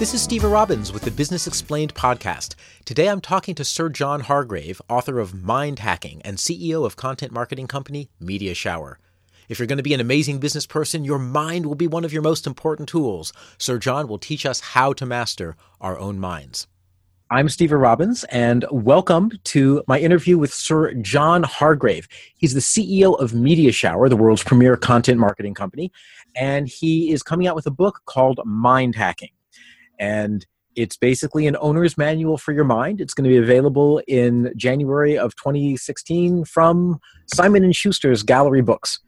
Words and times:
This 0.00 0.14
is 0.14 0.26
Stever 0.26 0.50
Robbins 0.50 0.94
with 0.94 1.02
the 1.02 1.10
Business 1.10 1.46
Explained 1.46 1.94
podcast. 1.94 2.54
Today 2.86 3.06
I'm 3.06 3.20
talking 3.20 3.54
to 3.56 3.66
Sir 3.66 3.90
John 3.90 4.20
Hargrave, 4.20 4.80
author 4.88 5.18
of 5.18 5.34
Mind 5.34 5.80
Hacking 5.80 6.22
and 6.24 6.38
CEO 6.38 6.86
of 6.86 6.96
content 6.96 7.32
marketing 7.32 7.66
company 7.66 8.08
Media 8.18 8.54
Shower. 8.54 8.98
If 9.50 9.58
you're 9.58 9.66
going 9.66 9.76
to 9.76 9.82
be 9.82 9.92
an 9.92 10.00
amazing 10.00 10.38
business 10.38 10.64
person, 10.64 11.04
your 11.04 11.18
mind 11.18 11.66
will 11.66 11.74
be 11.74 11.86
one 11.86 12.06
of 12.06 12.14
your 12.14 12.22
most 12.22 12.46
important 12.46 12.88
tools. 12.88 13.34
Sir 13.58 13.78
John 13.78 14.08
will 14.08 14.16
teach 14.16 14.46
us 14.46 14.60
how 14.60 14.94
to 14.94 15.04
master 15.04 15.54
our 15.82 15.98
own 15.98 16.18
minds. 16.18 16.66
I'm 17.30 17.46
Stever 17.46 17.80
Robbins, 17.80 18.24
and 18.24 18.64
welcome 18.70 19.30
to 19.44 19.82
my 19.86 19.98
interview 19.98 20.36
with 20.36 20.52
Sir 20.52 20.94
John 20.94 21.42
Hargrave. 21.42 22.08
He's 22.36 22.54
the 22.54 22.60
CEO 22.60 23.18
of 23.20 23.34
Media 23.34 23.72
Shower, 23.72 24.08
the 24.08 24.16
world's 24.16 24.42
premier 24.42 24.76
content 24.76 25.18
marketing 25.20 25.54
company, 25.54 25.92
and 26.34 26.66
he 26.66 27.12
is 27.12 27.22
coming 27.22 27.46
out 27.46 27.54
with 27.54 27.66
a 27.66 27.70
book 27.70 28.00
called 28.06 28.40
Mind 28.44 28.96
Hacking 28.96 29.30
and 30.00 30.46
it's 30.74 30.96
basically 30.96 31.46
an 31.46 31.56
owner's 31.60 31.98
manual 31.98 32.38
for 32.38 32.52
your 32.52 32.64
mind. 32.64 33.00
It's 33.00 33.12
going 33.12 33.24
to 33.24 33.30
be 33.30 33.36
available 33.36 34.00
in 34.08 34.52
January 34.56 35.18
of 35.18 35.36
2016 35.36 36.44
from 36.46 36.98
Simon 37.26 37.62
and 37.62 37.74
Schuster's 37.74 38.22
Gallery 38.22 38.62
Books, 38.62 38.98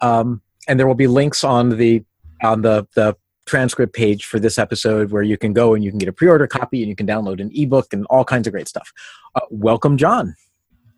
um, 0.00 0.40
and 0.66 0.80
there 0.80 0.86
will 0.86 0.94
be 0.94 1.06
links 1.06 1.44
on 1.44 1.76
the 1.76 2.02
on 2.42 2.62
the 2.62 2.88
the 2.94 3.16
transcript 3.50 3.92
page 3.92 4.26
for 4.26 4.38
this 4.38 4.58
episode 4.58 5.10
where 5.10 5.24
you 5.24 5.36
can 5.36 5.52
go 5.52 5.74
and 5.74 5.82
you 5.82 5.90
can 5.90 5.98
get 5.98 6.08
a 6.08 6.12
pre-order 6.12 6.46
copy 6.46 6.82
and 6.82 6.88
you 6.88 6.94
can 6.94 7.06
download 7.06 7.40
an 7.40 7.50
ebook 7.52 7.92
and 7.92 8.06
all 8.06 8.24
kinds 8.24 8.46
of 8.46 8.52
great 8.52 8.68
stuff. 8.68 8.92
Uh, 9.34 9.40
welcome, 9.50 9.96
John. 9.96 10.36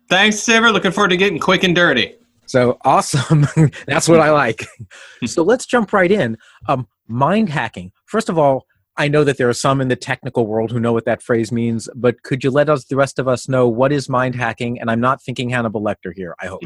Thanks, 0.07 0.37
Stever. 0.37 0.71
Looking 0.71 0.91
forward 0.91 1.09
to 1.09 1.17
getting 1.17 1.39
quick 1.39 1.63
and 1.63 1.75
dirty. 1.75 2.15
So 2.45 2.77
awesome. 2.85 3.47
That's 3.87 4.07
what 4.07 4.19
I 4.19 4.29
like. 4.29 4.67
so 5.25 5.41
let's 5.41 5.65
jump 5.65 5.91
right 5.93 6.11
in. 6.11 6.37
Um, 6.67 6.87
mind 7.07 7.49
hacking. 7.49 7.91
First 8.05 8.29
of 8.29 8.37
all, 8.37 8.67
I 8.95 9.07
know 9.07 9.23
that 9.23 9.37
there 9.37 9.49
are 9.49 9.53
some 9.53 9.81
in 9.81 9.87
the 9.87 9.95
technical 9.95 10.45
world 10.45 10.71
who 10.71 10.79
know 10.79 10.93
what 10.93 11.05
that 11.05 11.23
phrase 11.23 11.51
means, 11.51 11.89
but 11.95 12.21
could 12.21 12.43
you 12.43 12.51
let 12.51 12.69
us, 12.69 12.85
the 12.85 12.95
rest 12.95 13.17
of 13.17 13.27
us, 13.27 13.49
know 13.49 13.67
what 13.67 13.91
is 13.91 14.07
mind 14.07 14.35
hacking? 14.35 14.79
And 14.79 14.91
I'm 14.91 14.99
not 14.99 15.21
thinking 15.21 15.49
Hannibal 15.49 15.81
Lecter 15.81 16.13
here. 16.15 16.35
I 16.39 16.47
hope. 16.47 16.61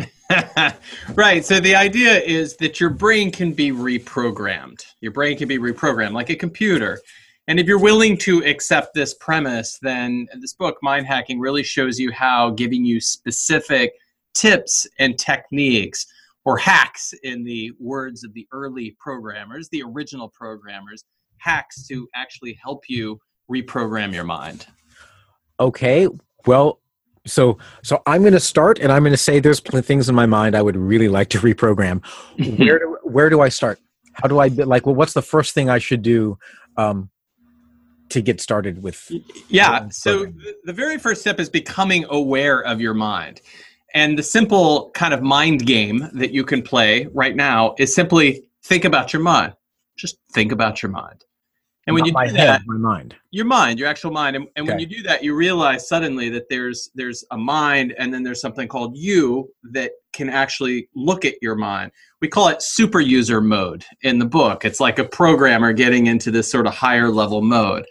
right. 1.15 1.45
So 1.45 1.61
the 1.61 1.75
idea 1.75 2.19
is 2.19 2.57
that 2.57 2.81
your 2.81 2.89
brain 2.89 3.31
can 3.31 3.53
be 3.53 3.71
reprogrammed. 3.71 4.83
Your 4.99 5.13
brain 5.13 5.37
can 5.37 5.47
be 5.47 5.57
reprogrammed 5.57 6.11
like 6.11 6.29
a 6.29 6.35
computer. 6.35 6.99
And 7.47 7.61
if 7.61 7.65
you're 7.65 7.79
willing 7.79 8.17
to 8.19 8.43
accept 8.43 8.93
this 8.93 9.13
premise, 9.13 9.79
then 9.81 10.27
this 10.41 10.51
book, 10.51 10.77
Mind 10.81 11.07
Hacking, 11.07 11.39
really 11.39 11.63
shows 11.63 11.97
you 11.97 12.11
how 12.11 12.49
giving 12.49 12.83
you 12.83 12.99
specific 12.99 13.93
tips 14.33 14.85
and 14.99 15.17
techniques 15.17 16.05
or 16.43 16.57
hacks 16.57 17.13
in 17.23 17.45
the 17.45 17.71
words 17.79 18.25
of 18.25 18.33
the 18.33 18.45
early 18.51 18.97
programmers, 18.99 19.69
the 19.69 19.81
original 19.83 20.27
programmers 20.27 21.05
hacks 21.39 21.87
to 21.87 22.07
actually 22.15 22.57
help 22.61 22.83
you 22.87 23.19
reprogram 23.51 24.13
your 24.13 24.23
mind? 24.23 24.67
Okay. 25.59 26.07
Well, 26.45 26.79
so 27.25 27.57
so 27.83 28.01
I'm 28.05 28.21
going 28.21 28.33
to 28.33 28.39
start, 28.39 28.79
and 28.79 28.91
I'm 28.91 29.03
going 29.03 29.13
to 29.13 29.17
say 29.17 29.39
there's 29.39 29.59
things 29.59 30.09
in 30.09 30.15
my 30.15 30.25
mind 30.25 30.55
I 30.55 30.61
would 30.61 30.77
really 30.77 31.09
like 31.09 31.29
to 31.29 31.39
reprogram. 31.39 32.05
where 32.57 32.79
do 32.79 32.97
where 33.03 33.29
do 33.29 33.41
I 33.41 33.49
start? 33.49 33.79
How 34.13 34.27
do 34.27 34.39
I 34.39 34.47
like? 34.47 34.85
Well, 34.85 34.95
what's 34.95 35.13
the 35.13 35.21
first 35.21 35.53
thing 35.53 35.69
I 35.69 35.77
should 35.77 36.01
do 36.01 36.39
um, 36.75 37.09
to 38.09 38.21
get 38.21 38.41
started 38.41 38.81
with? 38.81 39.11
Yeah. 39.49 39.89
So 39.89 40.27
the 40.63 40.73
very 40.73 40.97
first 40.97 41.21
step 41.21 41.39
is 41.39 41.49
becoming 41.49 42.05
aware 42.09 42.61
of 42.61 42.81
your 42.81 42.93
mind. 42.93 43.41
And 43.93 44.17
the 44.17 44.23
simple 44.23 44.91
kind 44.93 45.13
of 45.13 45.21
mind 45.21 45.65
game 45.65 46.09
that 46.13 46.31
you 46.31 46.43
can 46.43 46.61
play 46.61 47.07
right 47.13 47.35
now 47.35 47.73
is 47.77 47.93
simply 47.93 48.49
think 48.63 48.85
about 48.85 49.13
your 49.13 49.21
mind. 49.21 49.53
Just 49.95 50.17
think 50.33 50.51
about 50.51 50.83
your 50.83 50.91
mind. 50.91 51.23
And 51.87 51.93
when 51.93 52.01
Not 52.01 52.07
you 52.07 52.13
my 52.13 52.27
do 52.27 52.35
head, 52.35 52.47
that, 52.47 52.61
my 52.67 52.75
mind, 52.75 53.15
your 53.31 53.45
mind, 53.45 53.79
your 53.79 53.87
actual 53.87 54.11
mind, 54.11 54.35
and, 54.35 54.45
and 54.57 54.63
okay. 54.63 54.73
when 54.73 54.79
you 54.79 54.85
do 54.85 55.01
that, 55.03 55.23
you 55.23 55.33
realize 55.33 55.87
suddenly 55.87 56.29
that 56.29 56.49
there's 56.49 56.91
there's 56.95 57.23
a 57.31 57.37
mind, 57.37 57.95
and 57.97 58.13
then 58.13 58.23
there's 58.23 58.41
something 58.41 58.67
called 58.67 58.95
you 58.95 59.49
that 59.71 59.91
can 60.11 60.29
actually 60.29 60.89
look 60.95 61.23
at 61.23 61.35
your 61.41 61.55
mind. 61.55 61.93
We 62.19 62.27
call 62.27 62.49
it 62.49 62.61
super 62.61 62.99
user 62.99 63.39
mode 63.39 63.85
in 64.01 64.19
the 64.19 64.25
book. 64.25 64.65
It's 64.65 64.81
like 64.81 64.99
a 64.99 65.05
programmer 65.05 65.71
getting 65.71 66.07
into 66.07 66.29
this 66.29 66.51
sort 66.51 66.67
of 66.67 66.73
higher 66.73 67.09
level 67.09 67.41
mode. 67.41 67.85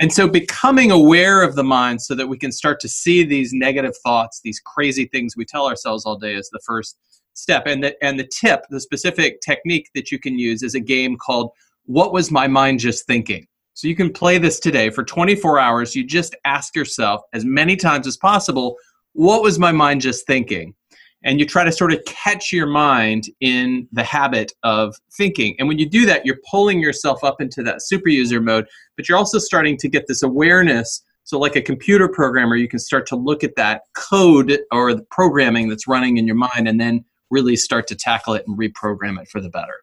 And 0.00 0.12
so 0.12 0.26
becoming 0.26 0.90
aware 0.90 1.42
of 1.42 1.54
the 1.54 1.64
mind 1.64 2.00
so 2.00 2.14
that 2.14 2.26
we 2.26 2.38
can 2.38 2.52
start 2.52 2.80
to 2.80 2.88
see 2.88 3.22
these 3.22 3.52
negative 3.52 3.92
thoughts, 4.02 4.40
these 4.42 4.58
crazy 4.58 5.06
things 5.06 5.36
we 5.36 5.44
tell 5.44 5.66
ourselves 5.66 6.06
all 6.06 6.16
day 6.16 6.34
is 6.34 6.48
the 6.50 6.60
first 6.64 6.98
step. 7.34 7.64
And 7.66 7.84
the, 7.84 8.04
and 8.04 8.18
the 8.18 8.28
tip, 8.28 8.62
the 8.70 8.80
specific 8.80 9.40
technique 9.42 9.90
that 9.94 10.10
you 10.10 10.18
can 10.18 10.38
use 10.38 10.62
is 10.62 10.74
a 10.74 10.80
game 10.80 11.16
called 11.16 11.50
what 11.86 12.12
was 12.12 12.30
my 12.30 12.46
mind 12.46 12.80
just 12.80 13.06
thinking? 13.06 13.46
So 13.74 13.88
you 13.88 13.96
can 13.96 14.12
play 14.12 14.38
this 14.38 14.60
today 14.60 14.90
for 14.90 15.04
24 15.04 15.58
hours. 15.58 15.94
You 15.94 16.04
just 16.04 16.36
ask 16.44 16.76
yourself 16.76 17.22
as 17.32 17.44
many 17.44 17.76
times 17.76 18.06
as 18.06 18.16
possible, 18.16 18.76
what 19.12 19.42
was 19.42 19.58
my 19.58 19.72
mind 19.72 20.00
just 20.00 20.26
thinking? 20.26 20.74
And 21.22 21.38
you 21.38 21.46
try 21.46 21.64
to 21.64 21.72
sort 21.72 21.92
of 21.92 22.04
catch 22.06 22.52
your 22.52 22.66
mind 22.66 23.28
in 23.40 23.86
the 23.92 24.02
habit 24.02 24.52
of 24.62 24.94
thinking. 25.16 25.54
And 25.58 25.68
when 25.68 25.78
you 25.78 25.88
do 25.88 26.06
that, 26.06 26.24
you're 26.24 26.38
pulling 26.50 26.80
yourself 26.80 27.22
up 27.24 27.40
into 27.40 27.62
that 27.64 27.82
super 27.82 28.08
user 28.08 28.40
mode, 28.40 28.66
but 28.96 29.08
you're 29.08 29.18
also 29.18 29.38
starting 29.38 29.76
to 29.78 29.88
get 29.88 30.06
this 30.06 30.22
awareness. 30.22 31.02
So, 31.24 31.38
like 31.38 31.56
a 31.56 31.62
computer 31.62 32.08
programmer, 32.08 32.56
you 32.56 32.68
can 32.68 32.78
start 32.78 33.06
to 33.08 33.16
look 33.16 33.44
at 33.44 33.56
that 33.56 33.82
code 33.94 34.58
or 34.72 34.94
the 34.94 35.06
programming 35.10 35.68
that's 35.68 35.86
running 35.86 36.16
in 36.16 36.26
your 36.26 36.36
mind 36.36 36.66
and 36.66 36.80
then 36.80 37.04
really 37.30 37.56
start 37.56 37.86
to 37.88 37.94
tackle 37.94 38.34
it 38.34 38.44
and 38.46 38.58
reprogram 38.58 39.20
it 39.20 39.28
for 39.28 39.40
the 39.40 39.50
better. 39.50 39.80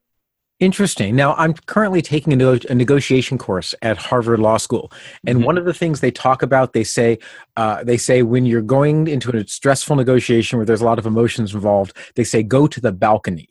Interesting. 0.60 1.16
Now, 1.16 1.36
I'm 1.36 1.54
currently 1.54 2.02
taking 2.02 2.34
a, 2.34 2.36
no- 2.36 2.60
a, 2.68 2.74
negotiation 2.74 3.38
course 3.38 3.76
at 3.84 3.98
Harvard 3.98 4.40
Law 4.40 4.58
School, 4.58 4.92
and 5.28 5.38
mm-hmm. 5.38 5.46
one 5.46 5.58
of 5.60 5.66
the 5.66 5.74
things 5.74 6.02
they 6.02 6.10
talk 6.10 6.42
about, 6.42 6.74
they 6.74 6.84
say, 6.84 7.20
uh, 7.58 7.84
they 7.84 7.98
say 7.98 8.24
when 8.24 8.44
you're 8.44 8.64
going 8.64 9.08
into 9.08 9.36
a 9.36 9.48
stressful 9.48 9.96
negotiation 9.96 10.58
where 10.58 10.66
there's 10.66 10.82
a 10.82 10.86
lot 10.86 10.98
of 10.98 11.06
emotions 11.06 11.54
involved, 11.54 11.96
they 12.16 12.24
say 12.24 12.42
go 12.42 12.66
to 12.66 12.82
the 12.82 12.92
balcony, 12.92 13.50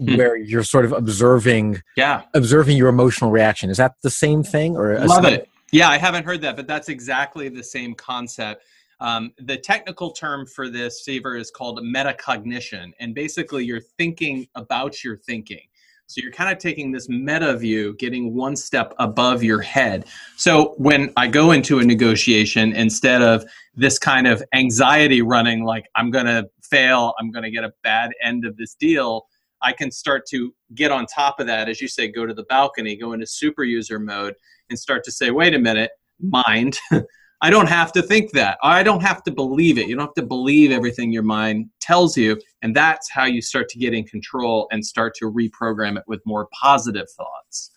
mm-hmm. 0.00 0.16
where 0.16 0.34
you're 0.34 0.62
sort 0.62 0.86
of 0.86 0.92
observing, 0.92 1.82
yeah, 1.94 2.22
observing 2.32 2.78
your 2.78 2.88
emotional 2.88 3.30
reaction. 3.30 3.68
Is 3.68 3.76
that 3.76 3.96
the 4.02 4.10
same 4.10 4.42
thing, 4.42 4.78
or 4.78 4.98
love 5.00 5.26
it? 5.26 5.46
Yeah, 5.72 5.90
I 5.90 5.98
haven't 5.98 6.24
heard 6.24 6.40
that, 6.40 6.56
but 6.56 6.66
that's 6.66 6.88
exactly 6.88 7.50
the 7.50 7.64
same 7.64 7.94
concept. 7.94 8.64
Um, 9.00 9.32
the 9.38 9.58
technical 9.58 10.12
term 10.12 10.46
for 10.46 10.70
this, 10.70 11.06
Stever, 11.06 11.38
is 11.38 11.50
called 11.50 11.80
metacognition, 11.80 12.92
and 12.98 13.14
basically, 13.14 13.66
you're 13.66 13.82
thinking 13.98 14.48
about 14.54 15.04
your 15.04 15.18
thinking. 15.18 15.60
So 16.06 16.20
you're 16.22 16.32
kind 16.32 16.52
of 16.52 16.58
taking 16.58 16.92
this 16.92 17.08
meta 17.08 17.56
view, 17.56 17.94
getting 17.98 18.34
one 18.34 18.56
step 18.56 18.94
above 18.98 19.42
your 19.42 19.60
head. 19.60 20.04
So 20.36 20.74
when 20.76 21.12
I 21.16 21.26
go 21.28 21.52
into 21.52 21.78
a 21.78 21.84
negotiation, 21.84 22.72
instead 22.72 23.22
of 23.22 23.44
this 23.74 23.98
kind 23.98 24.26
of 24.26 24.42
anxiety 24.52 25.22
running, 25.22 25.64
like 25.64 25.86
I'm 25.96 26.10
going 26.10 26.26
to 26.26 26.48
fail, 26.62 27.14
I'm 27.18 27.30
going 27.30 27.44
to 27.44 27.50
get 27.50 27.64
a 27.64 27.72
bad 27.82 28.10
end 28.22 28.44
of 28.44 28.56
this 28.56 28.74
deal, 28.74 29.26
I 29.62 29.72
can 29.72 29.90
start 29.90 30.26
to 30.28 30.54
get 30.74 30.92
on 30.92 31.06
top 31.06 31.40
of 31.40 31.46
that. 31.46 31.68
As 31.68 31.80
you 31.80 31.88
say, 31.88 32.08
go 32.08 32.26
to 32.26 32.34
the 32.34 32.44
balcony, 32.44 32.96
go 32.96 33.14
into 33.14 33.26
super 33.26 33.64
user 33.64 33.98
mode, 33.98 34.34
and 34.68 34.78
start 34.78 35.04
to 35.04 35.10
say, 35.10 35.30
wait 35.30 35.54
a 35.54 35.58
minute, 35.58 35.90
mind. 36.20 36.78
I 37.40 37.50
don't 37.50 37.68
have 37.68 37.92
to 37.92 38.02
think 38.02 38.32
that. 38.32 38.58
I 38.62 38.82
don't 38.82 39.02
have 39.02 39.22
to 39.24 39.30
believe 39.30 39.78
it. 39.78 39.86
You 39.86 39.96
don't 39.96 40.06
have 40.06 40.14
to 40.14 40.22
believe 40.22 40.70
everything 40.70 41.12
your 41.12 41.22
mind 41.22 41.68
tells 41.84 42.16
you. 42.16 42.40
And 42.62 42.74
that's 42.74 43.10
how 43.10 43.24
you 43.24 43.42
start 43.42 43.68
to 43.70 43.78
get 43.78 43.94
in 43.94 44.04
control 44.04 44.68
and 44.72 44.84
start 44.84 45.14
to 45.16 45.30
reprogram 45.30 45.96
it 45.96 46.04
with 46.06 46.20
more 46.24 46.48
positive 46.52 47.06
thoughts. 47.10 47.70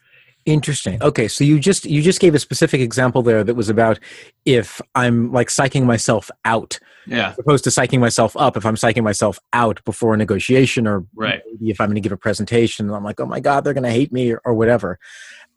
Interesting. 0.45 1.03
Okay, 1.03 1.27
so 1.27 1.43
you 1.43 1.59
just 1.59 1.83
you 1.83 2.01
just 2.01 2.21
gave 2.21 2.33
a 2.33 2.39
specific 2.39 2.79
example 2.79 3.21
there 3.21 3.43
that 3.43 3.55
was 3.55 3.67
about 3.67 3.99
if 4.45 4.79
I'm 4.95 5.33
like 5.33 5.49
psyching 5.49 5.83
myself 5.83 6.31
out, 6.45 6.79
yeah, 7.05 7.31
as 7.31 7.39
opposed 7.39 7.65
to 7.65 7.69
psyching 7.69 7.99
myself 7.99 8.37
up. 8.37 8.55
If 8.55 8.65
I'm 8.65 8.75
psyching 8.75 9.03
myself 9.03 9.39
out 9.51 9.83
before 9.83 10.13
a 10.13 10.17
negotiation, 10.17 10.87
or 10.87 11.05
right. 11.15 11.41
maybe 11.45 11.69
if 11.69 11.81
I'm 11.81 11.87
going 11.87 11.95
to 11.95 12.01
give 12.01 12.13
a 12.13 12.17
presentation, 12.17 12.89
I'm 12.89 13.03
like, 13.03 13.19
oh 13.19 13.25
my 13.25 13.41
god, 13.41 13.65
they're 13.65 13.73
going 13.73 13.83
to 13.83 13.91
hate 13.91 14.13
me, 14.13 14.31
or, 14.31 14.41
or 14.45 14.53
whatever. 14.53 14.99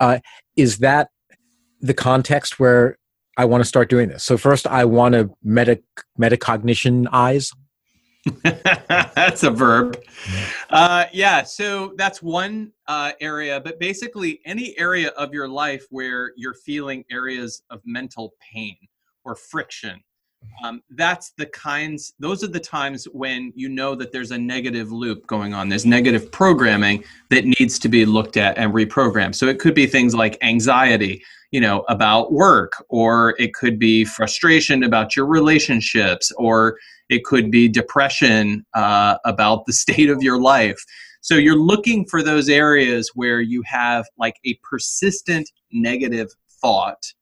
Uh, 0.00 0.18
is 0.56 0.78
that 0.78 1.10
the 1.80 1.94
context 1.94 2.58
where 2.58 2.98
I 3.36 3.44
want 3.44 3.62
to 3.62 3.68
start 3.68 3.88
doing 3.88 4.08
this. 4.08 4.24
So 4.24 4.36
first, 4.36 4.66
I 4.66 4.84
want 4.84 5.14
to 5.14 5.30
meta 5.42 5.80
metacognition 6.20 7.06
eyes. 7.12 7.52
that's 8.42 9.42
a 9.44 9.50
verb. 9.50 10.00
Uh, 10.68 11.06
yeah, 11.12 11.42
so 11.42 11.94
that's 11.96 12.22
one 12.22 12.72
uh, 12.86 13.12
area, 13.20 13.60
but 13.60 13.80
basically 13.80 14.40
any 14.44 14.78
area 14.78 15.08
of 15.10 15.32
your 15.32 15.48
life 15.48 15.86
where 15.90 16.32
you're 16.36 16.54
feeling 16.54 17.04
areas 17.10 17.62
of 17.70 17.80
mental 17.84 18.34
pain 18.52 18.76
or 19.24 19.34
friction. 19.34 20.02
Um, 20.64 20.82
that's 20.90 21.30
the 21.36 21.46
kinds, 21.46 22.12
those 22.18 22.42
are 22.44 22.48
the 22.48 22.60
times 22.60 23.04
when 23.12 23.52
you 23.54 23.68
know 23.68 23.94
that 23.94 24.12
there's 24.12 24.30
a 24.30 24.38
negative 24.38 24.92
loop 24.92 25.26
going 25.26 25.54
on. 25.54 25.68
There's 25.68 25.86
negative 25.86 26.30
programming 26.32 27.04
that 27.30 27.44
needs 27.44 27.78
to 27.78 27.88
be 27.88 28.04
looked 28.04 28.36
at 28.36 28.58
and 28.58 28.72
reprogrammed. 28.72 29.34
So 29.34 29.46
it 29.46 29.58
could 29.58 29.74
be 29.74 29.86
things 29.86 30.14
like 30.14 30.36
anxiety, 30.42 31.22
you 31.50 31.60
know 31.60 31.80
about 31.88 32.32
work 32.32 32.84
or 32.88 33.34
it 33.38 33.54
could 33.54 33.78
be 33.78 34.04
frustration 34.04 34.84
about 34.84 35.16
your 35.16 35.26
relationships 35.26 36.32
or 36.36 36.78
it 37.08 37.24
could 37.24 37.50
be 37.50 37.68
depression 37.68 38.64
uh, 38.74 39.16
about 39.24 39.66
the 39.66 39.72
state 39.72 40.10
of 40.10 40.22
your 40.22 40.40
life. 40.40 40.82
So 41.22 41.34
you're 41.34 41.58
looking 41.58 42.06
for 42.06 42.22
those 42.22 42.48
areas 42.48 43.10
where 43.14 43.40
you 43.40 43.62
have 43.66 44.06
like 44.16 44.36
a 44.46 44.58
persistent 44.62 45.50
negative 45.70 46.28
thought. 46.62 47.12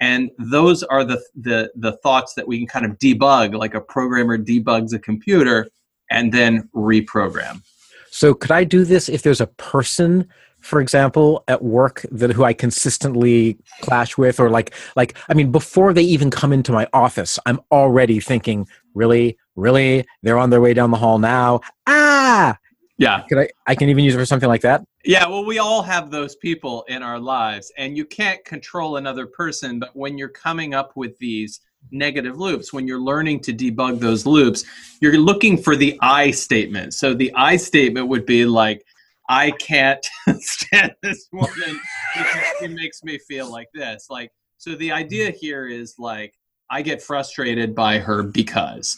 And 0.00 0.30
those 0.38 0.82
are 0.82 1.04
the, 1.04 1.22
the, 1.34 1.70
the 1.76 1.92
thoughts 1.98 2.34
that 2.34 2.48
we 2.48 2.58
can 2.58 2.66
kind 2.66 2.86
of 2.86 2.98
debug, 2.98 3.54
like 3.54 3.74
a 3.74 3.80
programmer 3.80 4.38
debugs 4.38 4.92
a 4.94 4.98
computer 4.98 5.68
and 6.10 6.32
then 6.32 6.68
reprogram. 6.74 7.62
So 8.10 8.34
could 8.34 8.50
I 8.50 8.64
do 8.64 8.84
this 8.84 9.08
if 9.08 9.22
there's 9.22 9.40
a 9.40 9.46
person 9.46 10.26
for 10.60 10.80
example, 10.80 11.42
at 11.48 11.62
work 11.62 12.04
that 12.10 12.32
who 12.32 12.44
I 12.44 12.52
consistently 12.52 13.58
clash 13.80 14.16
with, 14.16 14.38
or 14.38 14.50
like 14.50 14.74
like 14.94 15.16
I 15.28 15.34
mean, 15.34 15.50
before 15.50 15.92
they 15.92 16.02
even 16.02 16.30
come 16.30 16.52
into 16.52 16.72
my 16.72 16.86
office, 16.92 17.38
I'm 17.46 17.60
already 17.72 18.20
thinking, 18.20 18.68
really, 18.94 19.38
really, 19.56 20.04
they're 20.22 20.38
on 20.38 20.50
their 20.50 20.60
way 20.60 20.74
down 20.74 20.90
the 20.90 20.98
hall 20.98 21.18
now. 21.18 21.60
Ah, 21.86 22.58
yeah. 22.98 23.22
Can 23.28 23.38
I? 23.38 23.48
I 23.66 23.74
can 23.74 23.88
even 23.88 24.04
use 24.04 24.14
it 24.14 24.18
for 24.18 24.26
something 24.26 24.48
like 24.48 24.62
that. 24.62 24.84
Yeah. 25.04 25.26
Well, 25.26 25.44
we 25.44 25.58
all 25.58 25.82
have 25.82 26.10
those 26.10 26.36
people 26.36 26.84
in 26.88 27.02
our 27.02 27.18
lives, 27.18 27.72
and 27.78 27.96
you 27.96 28.04
can't 28.04 28.44
control 28.44 28.96
another 28.96 29.26
person. 29.26 29.78
But 29.78 29.94
when 29.94 30.18
you're 30.18 30.28
coming 30.28 30.74
up 30.74 30.96
with 30.96 31.16
these 31.18 31.60
negative 31.90 32.38
loops, 32.38 32.72
when 32.72 32.86
you're 32.86 33.00
learning 33.00 33.40
to 33.40 33.52
debug 33.52 33.98
those 33.98 34.26
loops, 34.26 34.64
you're 35.00 35.18
looking 35.18 35.56
for 35.56 35.76
the 35.76 35.98
I 36.02 36.30
statement. 36.30 36.94
So 36.94 37.14
the 37.14 37.32
I 37.34 37.56
statement 37.56 38.08
would 38.08 38.26
be 38.26 38.44
like 38.44 38.84
I 39.30 39.52
can't 39.52 40.04
stand 40.40 40.92
this 41.02 41.28
woman 41.32 41.80
because 42.16 42.44
she 42.58 42.66
makes 42.66 43.04
me 43.04 43.16
feel 43.16 43.50
like 43.50 43.68
this. 43.72 44.08
Like, 44.10 44.32
so 44.58 44.74
the 44.74 44.90
idea 44.90 45.30
mm. 45.30 45.36
here 45.36 45.68
is 45.68 45.94
like, 45.98 46.34
I 46.68 46.82
get 46.82 47.00
frustrated 47.00 47.74
by 47.74 47.98
her 47.98 48.24
because. 48.24 48.96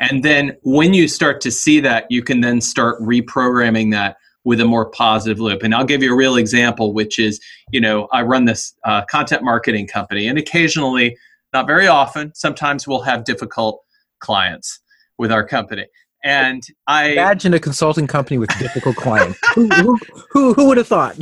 And 0.00 0.24
then 0.24 0.56
when 0.62 0.94
you 0.94 1.06
start 1.06 1.40
to 1.42 1.50
see 1.50 1.80
that, 1.80 2.06
you 2.10 2.22
can 2.22 2.40
then 2.40 2.62
start 2.62 2.98
reprogramming 3.00 3.90
that 3.92 4.16
with 4.44 4.60
a 4.60 4.64
more 4.64 4.90
positive 4.90 5.40
loop. 5.40 5.62
And 5.62 5.74
I'll 5.74 5.84
give 5.84 6.02
you 6.02 6.12
a 6.12 6.16
real 6.16 6.36
example, 6.36 6.92
which 6.92 7.18
is, 7.18 7.40
you 7.72 7.80
know, 7.80 8.08
I 8.12 8.22
run 8.22 8.44
this 8.44 8.74
uh, 8.84 9.04
content 9.06 9.42
marketing 9.42 9.86
company, 9.86 10.28
and 10.28 10.38
occasionally, 10.38 11.16
not 11.52 11.66
very 11.66 11.86
often, 11.86 12.32
sometimes 12.34 12.86
we'll 12.86 13.02
have 13.02 13.24
difficult 13.24 13.82
clients 14.18 14.80
with 15.18 15.30
our 15.30 15.46
company. 15.46 15.86
And 16.24 16.66
I 16.86 17.10
imagine 17.10 17.52
a 17.52 17.60
consulting 17.60 18.06
company 18.06 18.38
with 18.38 18.48
difficult 18.58 18.96
clients. 18.96 19.38
who, 19.54 19.68
who, 19.68 19.98
who, 20.30 20.54
who 20.54 20.66
would 20.66 20.78
have 20.78 20.88
thought? 20.88 21.18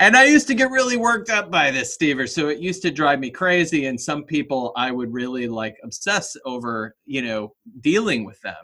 and 0.00 0.16
I 0.16 0.24
used 0.24 0.46
to 0.48 0.54
get 0.54 0.70
really 0.70 0.96
worked 0.96 1.28
up 1.28 1.50
by 1.50 1.70
this, 1.70 1.96
Stever. 1.96 2.26
So 2.26 2.48
it 2.48 2.58
used 2.58 2.80
to 2.82 2.90
drive 2.90 3.20
me 3.20 3.30
crazy. 3.30 3.84
And 3.84 4.00
some 4.00 4.24
people 4.24 4.72
I 4.74 4.90
would 4.92 5.12
really 5.12 5.46
like 5.46 5.76
obsess 5.84 6.36
over, 6.46 6.96
you 7.04 7.20
know, 7.20 7.54
dealing 7.82 8.24
with 8.24 8.40
them. 8.40 8.56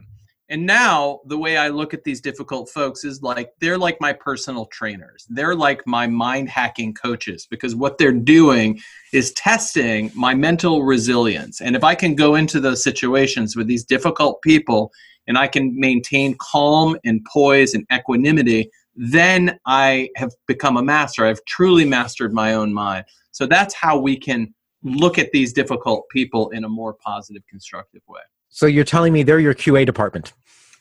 And 0.52 0.66
now 0.66 1.20
the 1.24 1.38
way 1.38 1.56
I 1.56 1.68
look 1.68 1.94
at 1.94 2.04
these 2.04 2.20
difficult 2.20 2.68
folks 2.68 3.04
is 3.04 3.22
like 3.22 3.54
they're 3.58 3.78
like 3.78 3.96
my 4.02 4.12
personal 4.12 4.66
trainers. 4.66 5.26
They're 5.30 5.54
like 5.54 5.80
my 5.86 6.06
mind 6.06 6.50
hacking 6.50 6.92
coaches 6.92 7.46
because 7.50 7.74
what 7.74 7.96
they're 7.96 8.12
doing 8.12 8.78
is 9.14 9.32
testing 9.32 10.12
my 10.14 10.34
mental 10.34 10.82
resilience. 10.82 11.62
And 11.62 11.74
if 11.74 11.82
I 11.82 11.94
can 11.94 12.14
go 12.14 12.34
into 12.34 12.60
those 12.60 12.84
situations 12.84 13.56
with 13.56 13.66
these 13.66 13.82
difficult 13.82 14.42
people 14.42 14.92
and 15.26 15.38
I 15.38 15.48
can 15.48 15.74
maintain 15.74 16.36
calm 16.38 16.98
and 17.02 17.24
poise 17.32 17.72
and 17.72 17.86
equanimity, 17.90 18.70
then 18.94 19.58
I 19.64 20.10
have 20.16 20.32
become 20.46 20.76
a 20.76 20.82
master. 20.82 21.24
I've 21.24 21.42
truly 21.46 21.86
mastered 21.86 22.34
my 22.34 22.52
own 22.52 22.74
mind. 22.74 23.06
So 23.30 23.46
that's 23.46 23.72
how 23.72 23.98
we 23.98 24.18
can 24.18 24.52
look 24.82 25.18
at 25.18 25.32
these 25.32 25.54
difficult 25.54 26.10
people 26.10 26.50
in 26.50 26.64
a 26.64 26.68
more 26.68 26.92
positive, 26.92 27.42
constructive 27.48 28.02
way. 28.06 28.20
So 28.54 28.66
you're 28.66 28.84
telling 28.84 29.14
me 29.14 29.22
they're 29.22 29.40
your 29.40 29.54
QA 29.54 29.86
department? 29.86 30.34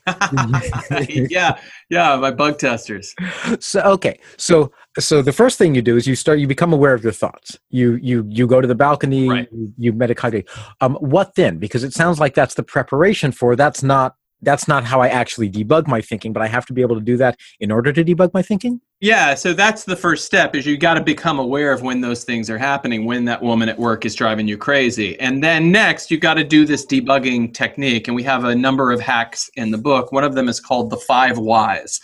yeah, 1.30 1.60
yeah, 1.90 2.16
my 2.16 2.32
bug 2.32 2.58
testers. 2.58 3.14
So 3.60 3.82
okay, 3.82 4.20
so 4.38 4.72
so 5.00 5.22
the 5.22 5.32
first 5.32 5.58
thing 5.58 5.76
you 5.76 5.82
do 5.82 5.96
is 5.98 6.08
you 6.08 6.16
start 6.16 6.40
you 6.40 6.48
become 6.48 6.74
aware 6.74 6.94
of 6.94 7.04
your 7.04 7.14
thoughts. 7.14 7.58
You 7.70 7.96
you 8.02 8.26
you 8.30 8.48
go 8.48 8.62
to 8.62 8.68
the 8.68 8.76
balcony. 8.76 9.30
Right. 9.30 9.48
You, 9.52 9.74
you 9.78 9.94
meditate. 9.94 10.50
Um, 10.82 10.96
what 10.96 11.36
then? 11.36 11.58
Because 11.58 11.84
it 11.84 11.94
sounds 11.94 12.20
like 12.20 12.34
that's 12.34 12.56
the 12.56 12.64
preparation 12.64 13.32
for. 13.32 13.56
That's 13.56 13.84
not 13.84 14.16
that's 14.42 14.68
not 14.68 14.84
how 14.84 15.02
I 15.02 15.08
actually 15.08 15.50
debug 15.50 15.88
my 15.88 16.02
thinking, 16.02 16.34
but 16.34 16.42
I 16.42 16.48
have 16.48 16.66
to 16.68 16.74
be 16.74 16.82
able 16.82 16.96
to 16.96 17.02
do 17.02 17.18
that 17.18 17.40
in 17.60 17.72
order 17.72 17.92
to 17.94 18.04
debug 18.04 18.34
my 18.34 18.42
thinking? 18.42 18.82
Yeah, 19.00 19.34
so 19.34 19.54
that's 19.54 19.84
the 19.84 19.96
first 19.96 20.26
step 20.26 20.56
is 20.56 20.66
you 20.66 20.78
got 20.78 20.94
to 20.96 21.04
become 21.04 21.40
aware 21.40 21.72
of 21.74 21.82
when 21.82 22.02
those 22.02 22.24
things 22.24 22.50
are 22.50 22.58
happening, 22.58 23.06
when 23.06 23.26
that 23.26 23.42
woman 23.42 23.70
at 23.70 23.78
work 23.78 24.06
is 24.06 24.14
driving 24.16 24.48
you 24.48 24.58
crazy. 24.58 25.20
And 25.20 25.44
then 25.44 25.72
next, 25.72 26.12
you 26.12 26.20
got 26.20 26.36
to 26.36 26.44
do 26.44 26.66
this 26.66 26.86
debugging 26.86 27.54
technique 27.54 28.08
and 28.08 28.16
we 28.16 28.24
have 28.24 28.44
a 28.44 28.56
number 28.56 28.92
of 28.92 29.02
hacks 29.02 29.50
in 29.56 29.72
the 29.72 29.78
book. 29.78 30.12
One 30.12 30.24
of 30.24 30.36
them 30.36 30.50
is 30.50 30.60
called 30.60 30.90
the 30.90 30.98
5 30.98 31.38
whys. 31.40 32.00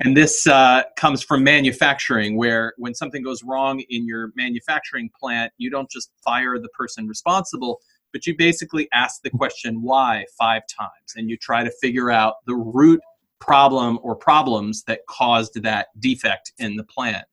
And 0.00 0.16
this 0.16 0.46
uh, 0.46 0.84
comes 0.96 1.24
from 1.24 1.42
manufacturing, 1.42 2.36
where 2.36 2.72
when 2.78 2.94
something 2.94 3.20
goes 3.22 3.42
wrong 3.42 3.80
in 3.90 4.06
your 4.06 4.30
manufacturing 4.36 5.10
plant, 5.18 5.52
you 5.58 5.70
don't 5.70 5.90
just 5.90 6.12
fire 6.22 6.56
the 6.58 6.68
person 6.68 7.08
responsible 7.08 7.80
but 8.12 8.26
you 8.26 8.36
basically 8.36 8.88
ask 8.92 9.22
the 9.22 9.30
question 9.30 9.82
why 9.82 10.24
five 10.38 10.62
times 10.66 11.14
and 11.16 11.28
you 11.28 11.36
try 11.36 11.62
to 11.64 11.70
figure 11.80 12.10
out 12.10 12.36
the 12.46 12.54
root 12.54 13.00
problem 13.40 13.98
or 14.02 14.16
problems 14.16 14.82
that 14.84 15.00
caused 15.08 15.62
that 15.62 15.88
defect 16.00 16.52
in 16.58 16.76
the 16.76 16.84
plant. 16.84 17.24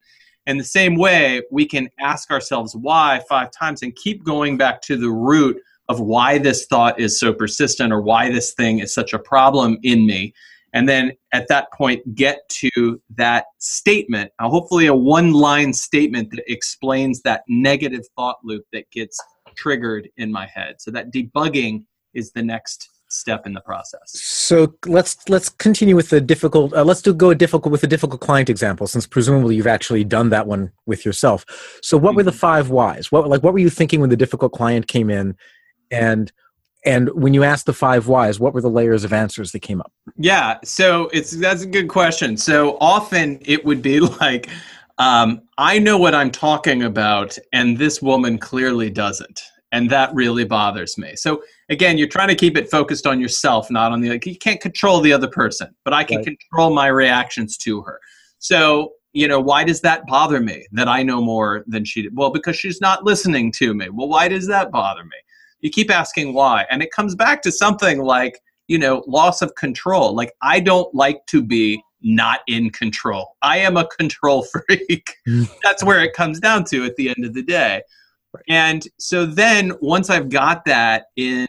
In 0.46 0.58
the 0.58 0.64
same 0.64 0.96
way, 0.96 1.42
we 1.50 1.66
can 1.66 1.88
ask 1.98 2.30
ourselves 2.30 2.76
why 2.76 3.20
five 3.28 3.50
times 3.50 3.82
and 3.82 3.94
keep 3.96 4.24
going 4.24 4.56
back 4.56 4.80
to 4.82 4.96
the 4.96 5.10
root 5.10 5.60
of 5.88 6.00
why 6.00 6.38
this 6.38 6.66
thought 6.66 6.98
is 7.00 7.18
so 7.18 7.32
persistent 7.32 7.92
or 7.92 8.00
why 8.00 8.30
this 8.30 8.54
thing 8.54 8.78
is 8.80 8.94
such 8.94 9.12
a 9.12 9.18
problem 9.18 9.78
in 9.82 10.06
me. 10.06 10.32
And 10.72 10.88
then 10.88 11.12
at 11.32 11.48
that 11.48 11.72
point, 11.72 12.14
get 12.14 12.48
to 12.50 13.00
that 13.16 13.46
statement, 13.58 14.30
hopefully 14.40 14.86
a 14.86 14.94
one 14.94 15.32
line 15.32 15.72
statement 15.72 16.30
that 16.30 16.42
explains 16.46 17.22
that 17.22 17.42
negative 17.48 18.02
thought 18.14 18.36
loop 18.44 18.64
that 18.72 18.90
gets 18.90 19.18
triggered 19.56 20.08
in 20.16 20.30
my 20.30 20.46
head. 20.46 20.76
So 20.80 20.90
that 20.92 21.12
debugging 21.12 21.84
is 22.14 22.32
the 22.32 22.42
next 22.42 22.90
step 23.08 23.46
in 23.46 23.52
the 23.52 23.60
process. 23.60 24.10
So 24.12 24.74
let's 24.86 25.28
let's 25.28 25.48
continue 25.48 25.96
with 25.96 26.10
the 26.10 26.20
difficult. 26.20 26.72
Uh, 26.72 26.84
let's 26.84 27.02
do 27.02 27.14
go 27.14 27.34
difficult 27.34 27.72
with 27.72 27.82
a 27.82 27.86
difficult 27.86 28.20
client 28.20 28.50
example, 28.50 28.86
since 28.86 29.06
presumably 29.06 29.56
you've 29.56 29.66
actually 29.66 30.04
done 30.04 30.30
that 30.30 30.46
one 30.46 30.72
with 30.86 31.04
yourself. 31.04 31.44
So 31.82 31.96
what 31.96 32.14
were 32.14 32.22
the 32.22 32.30
mm-hmm. 32.30 32.38
five 32.38 32.70
whys? 32.70 33.12
What 33.12 33.28
like 33.28 33.42
what 33.42 33.52
were 33.52 33.58
you 33.58 33.70
thinking 33.70 34.00
when 34.00 34.10
the 34.10 34.16
difficult 34.16 34.52
client 34.52 34.88
came 34.88 35.10
in, 35.10 35.36
and 35.90 36.32
and 36.84 37.10
when 37.14 37.34
you 37.34 37.42
asked 37.42 37.66
the 37.66 37.72
five 37.72 38.06
whys, 38.06 38.38
what 38.38 38.54
were 38.54 38.60
the 38.60 38.70
layers 38.70 39.04
of 39.04 39.12
answers 39.12 39.52
that 39.52 39.60
came 39.60 39.80
up? 39.80 39.92
Yeah, 40.16 40.58
so 40.64 41.08
it's 41.12 41.32
that's 41.32 41.62
a 41.62 41.66
good 41.66 41.88
question. 41.88 42.36
So 42.36 42.76
often 42.80 43.38
it 43.42 43.64
would 43.64 43.82
be 43.82 44.00
like 44.20 44.48
um, 44.98 45.42
I 45.58 45.78
know 45.78 45.98
what 45.98 46.14
I'm 46.14 46.30
talking 46.30 46.84
about, 46.84 47.36
and 47.52 47.76
this 47.76 48.00
woman 48.00 48.38
clearly 48.38 48.90
doesn't. 48.90 49.42
And 49.72 49.90
that 49.90 50.14
really 50.14 50.44
bothers 50.44 50.96
me. 50.96 51.16
So, 51.16 51.42
again, 51.68 51.98
you're 51.98 52.08
trying 52.08 52.28
to 52.28 52.36
keep 52.36 52.56
it 52.56 52.70
focused 52.70 53.06
on 53.06 53.20
yourself, 53.20 53.70
not 53.70 53.92
on 53.92 54.00
the 54.00 54.10
like, 54.10 54.24
you 54.24 54.38
can't 54.38 54.60
control 54.60 55.00
the 55.00 55.12
other 55.12 55.28
person, 55.28 55.74
but 55.84 55.92
I 55.92 56.04
can 56.04 56.18
right. 56.18 56.26
control 56.26 56.72
my 56.72 56.86
reactions 56.86 57.56
to 57.58 57.82
her. 57.82 58.00
So, 58.38 58.92
you 59.12 59.26
know, 59.26 59.40
why 59.40 59.64
does 59.64 59.80
that 59.80 60.06
bother 60.06 60.40
me 60.40 60.66
that 60.72 60.88
I 60.88 61.02
know 61.02 61.20
more 61.20 61.64
than 61.66 61.84
she 61.84 62.02
did? 62.02 62.16
Well, 62.16 62.30
because 62.30 62.56
she's 62.56 62.80
not 62.80 63.04
listening 63.04 63.50
to 63.52 63.74
me. 63.74 63.88
Well, 63.88 64.08
why 64.08 64.28
does 64.28 64.46
that 64.46 64.70
bother 64.70 65.04
me? 65.04 65.16
You 65.60 65.70
keep 65.70 65.90
asking 65.90 66.32
why. 66.32 66.64
And 66.70 66.82
it 66.82 66.92
comes 66.92 67.14
back 67.14 67.42
to 67.42 67.50
something 67.50 68.00
like, 68.00 68.38
you 68.68 68.78
know, 68.78 69.02
loss 69.06 69.42
of 69.42 69.54
control. 69.56 70.14
Like, 70.14 70.32
I 70.42 70.60
don't 70.60 70.94
like 70.94 71.26
to 71.26 71.42
be 71.42 71.82
not 72.06 72.40
in 72.46 72.70
control. 72.70 73.36
I 73.42 73.58
am 73.58 73.76
a 73.76 73.86
control 73.86 74.46
freak. 74.68 75.16
That's 75.62 75.84
where 75.84 76.00
it 76.00 76.14
comes 76.14 76.40
down 76.40 76.64
to 76.66 76.84
at 76.84 76.96
the 76.96 77.08
end 77.08 77.26
of 77.26 77.34
the 77.34 77.42
day. 77.42 77.82
And 78.48 78.86
so 78.98 79.26
then 79.26 79.72
once 79.80 80.08
I've 80.08 80.28
got 80.28 80.64
that 80.66 81.06
in 81.16 81.46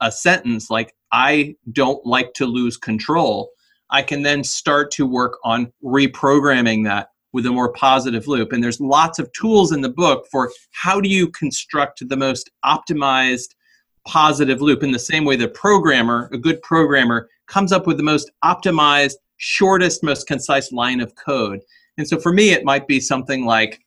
a 0.00 0.12
sentence, 0.12 0.70
like 0.70 0.94
I 1.10 1.56
don't 1.72 2.04
like 2.06 2.32
to 2.34 2.46
lose 2.46 2.76
control, 2.76 3.50
I 3.90 4.02
can 4.02 4.22
then 4.22 4.44
start 4.44 4.90
to 4.92 5.06
work 5.06 5.38
on 5.44 5.72
reprogramming 5.82 6.84
that 6.84 7.08
with 7.32 7.46
a 7.46 7.50
more 7.50 7.72
positive 7.72 8.26
loop. 8.26 8.52
And 8.52 8.62
there's 8.62 8.80
lots 8.80 9.18
of 9.18 9.32
tools 9.32 9.72
in 9.72 9.80
the 9.80 9.88
book 9.88 10.26
for 10.30 10.50
how 10.72 11.00
do 11.00 11.08
you 11.08 11.28
construct 11.28 12.06
the 12.06 12.16
most 12.16 12.50
optimized 12.64 13.54
positive 14.06 14.62
loop 14.62 14.82
in 14.82 14.92
the 14.92 14.98
same 14.98 15.24
way 15.24 15.36
the 15.36 15.48
programmer, 15.48 16.28
a 16.32 16.38
good 16.38 16.60
programmer, 16.62 17.28
comes 17.46 17.72
up 17.72 17.86
with 17.86 17.96
the 17.96 18.02
most 18.02 18.30
optimized 18.44 19.16
shortest, 19.38 20.02
most 20.02 20.26
concise 20.26 20.70
line 20.72 21.00
of 21.00 21.14
code. 21.14 21.60
And 21.96 22.06
so 22.06 22.18
for 22.18 22.32
me, 22.32 22.50
it 22.50 22.64
might 22.64 22.86
be 22.86 23.00
something 23.00 23.44
like, 23.44 23.80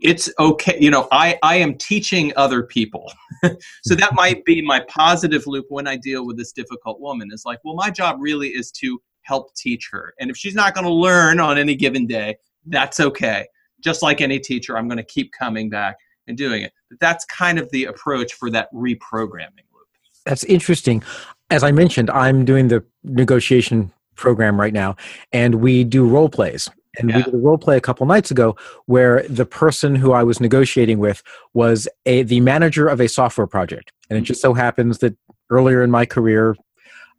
it's 0.00 0.30
okay, 0.38 0.76
you 0.80 0.90
know, 0.90 1.06
I, 1.12 1.38
I 1.42 1.56
am 1.56 1.76
teaching 1.76 2.32
other 2.36 2.62
people. 2.62 3.12
so 3.84 3.94
that 3.94 4.14
might 4.14 4.44
be 4.44 4.60
my 4.60 4.80
positive 4.88 5.46
loop 5.46 5.66
when 5.68 5.86
I 5.86 5.96
deal 5.96 6.26
with 6.26 6.36
this 6.36 6.52
difficult 6.52 7.00
woman 7.00 7.30
is 7.32 7.44
like, 7.44 7.60
well, 7.64 7.74
my 7.74 7.90
job 7.90 8.16
really 8.20 8.48
is 8.48 8.72
to 8.72 9.00
help 9.22 9.54
teach 9.54 9.88
her. 9.92 10.14
And 10.18 10.30
if 10.30 10.36
she's 10.36 10.54
not 10.54 10.74
going 10.74 10.86
to 10.86 10.92
learn 10.92 11.38
on 11.38 11.56
any 11.56 11.76
given 11.76 12.06
day, 12.06 12.36
that's 12.66 12.98
okay. 13.00 13.46
Just 13.80 14.02
like 14.02 14.20
any 14.20 14.40
teacher, 14.40 14.76
I'm 14.76 14.88
going 14.88 14.98
to 14.98 15.04
keep 15.04 15.32
coming 15.32 15.70
back 15.70 15.96
and 16.26 16.36
doing 16.36 16.62
it. 16.62 16.72
But 16.90 16.98
that's 16.98 17.24
kind 17.26 17.58
of 17.58 17.70
the 17.70 17.84
approach 17.84 18.34
for 18.34 18.50
that 18.50 18.72
reprogramming. 18.72 19.66
Loop. 19.72 19.86
That's 20.26 20.44
interesting. 20.44 21.02
As 21.50 21.62
I 21.62 21.70
mentioned, 21.70 22.10
I'm 22.10 22.44
doing 22.44 22.68
the 22.68 22.84
negotiation 23.04 23.92
program 24.16 24.60
right 24.60 24.72
now, 24.72 24.96
and 25.32 25.56
we 25.56 25.84
do 25.84 26.06
role 26.06 26.28
plays. 26.28 26.68
And 26.98 27.08
yeah. 27.08 27.18
we 27.18 27.22
did 27.22 27.34
a 27.34 27.38
role 27.38 27.58
play 27.58 27.76
a 27.76 27.80
couple 27.80 28.04
nights 28.06 28.30
ago 28.30 28.54
where 28.84 29.26
the 29.28 29.46
person 29.46 29.94
who 29.94 30.12
I 30.12 30.22
was 30.22 30.40
negotiating 30.40 30.98
with 30.98 31.22
was 31.54 31.88
a 32.04 32.22
the 32.22 32.40
manager 32.40 32.86
of 32.86 33.00
a 33.00 33.08
software 33.08 33.46
project. 33.46 33.92
And 34.10 34.18
it 34.18 34.22
just 34.22 34.42
so 34.42 34.52
happens 34.52 34.98
that 34.98 35.16
earlier 35.48 35.82
in 35.82 35.90
my 35.90 36.04
career, 36.04 36.54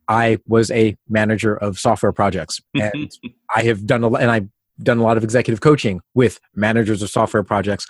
I 0.07 0.38
was 0.47 0.69
a 0.71 0.95
manager 1.09 1.55
of 1.55 1.79
software 1.79 2.12
projects, 2.12 2.62
and 2.73 3.12
I 3.55 3.63
have 3.63 3.85
done 3.85 4.03
a 4.03 4.07
lot, 4.07 4.21
and 4.21 4.31
I've 4.31 4.47
done 4.81 4.97
a 4.97 5.03
lot 5.03 5.17
of 5.17 5.23
executive 5.23 5.62
coaching 5.62 6.01
with 6.13 6.39
managers 6.55 7.01
of 7.01 7.09
software 7.09 7.43
projects. 7.43 7.88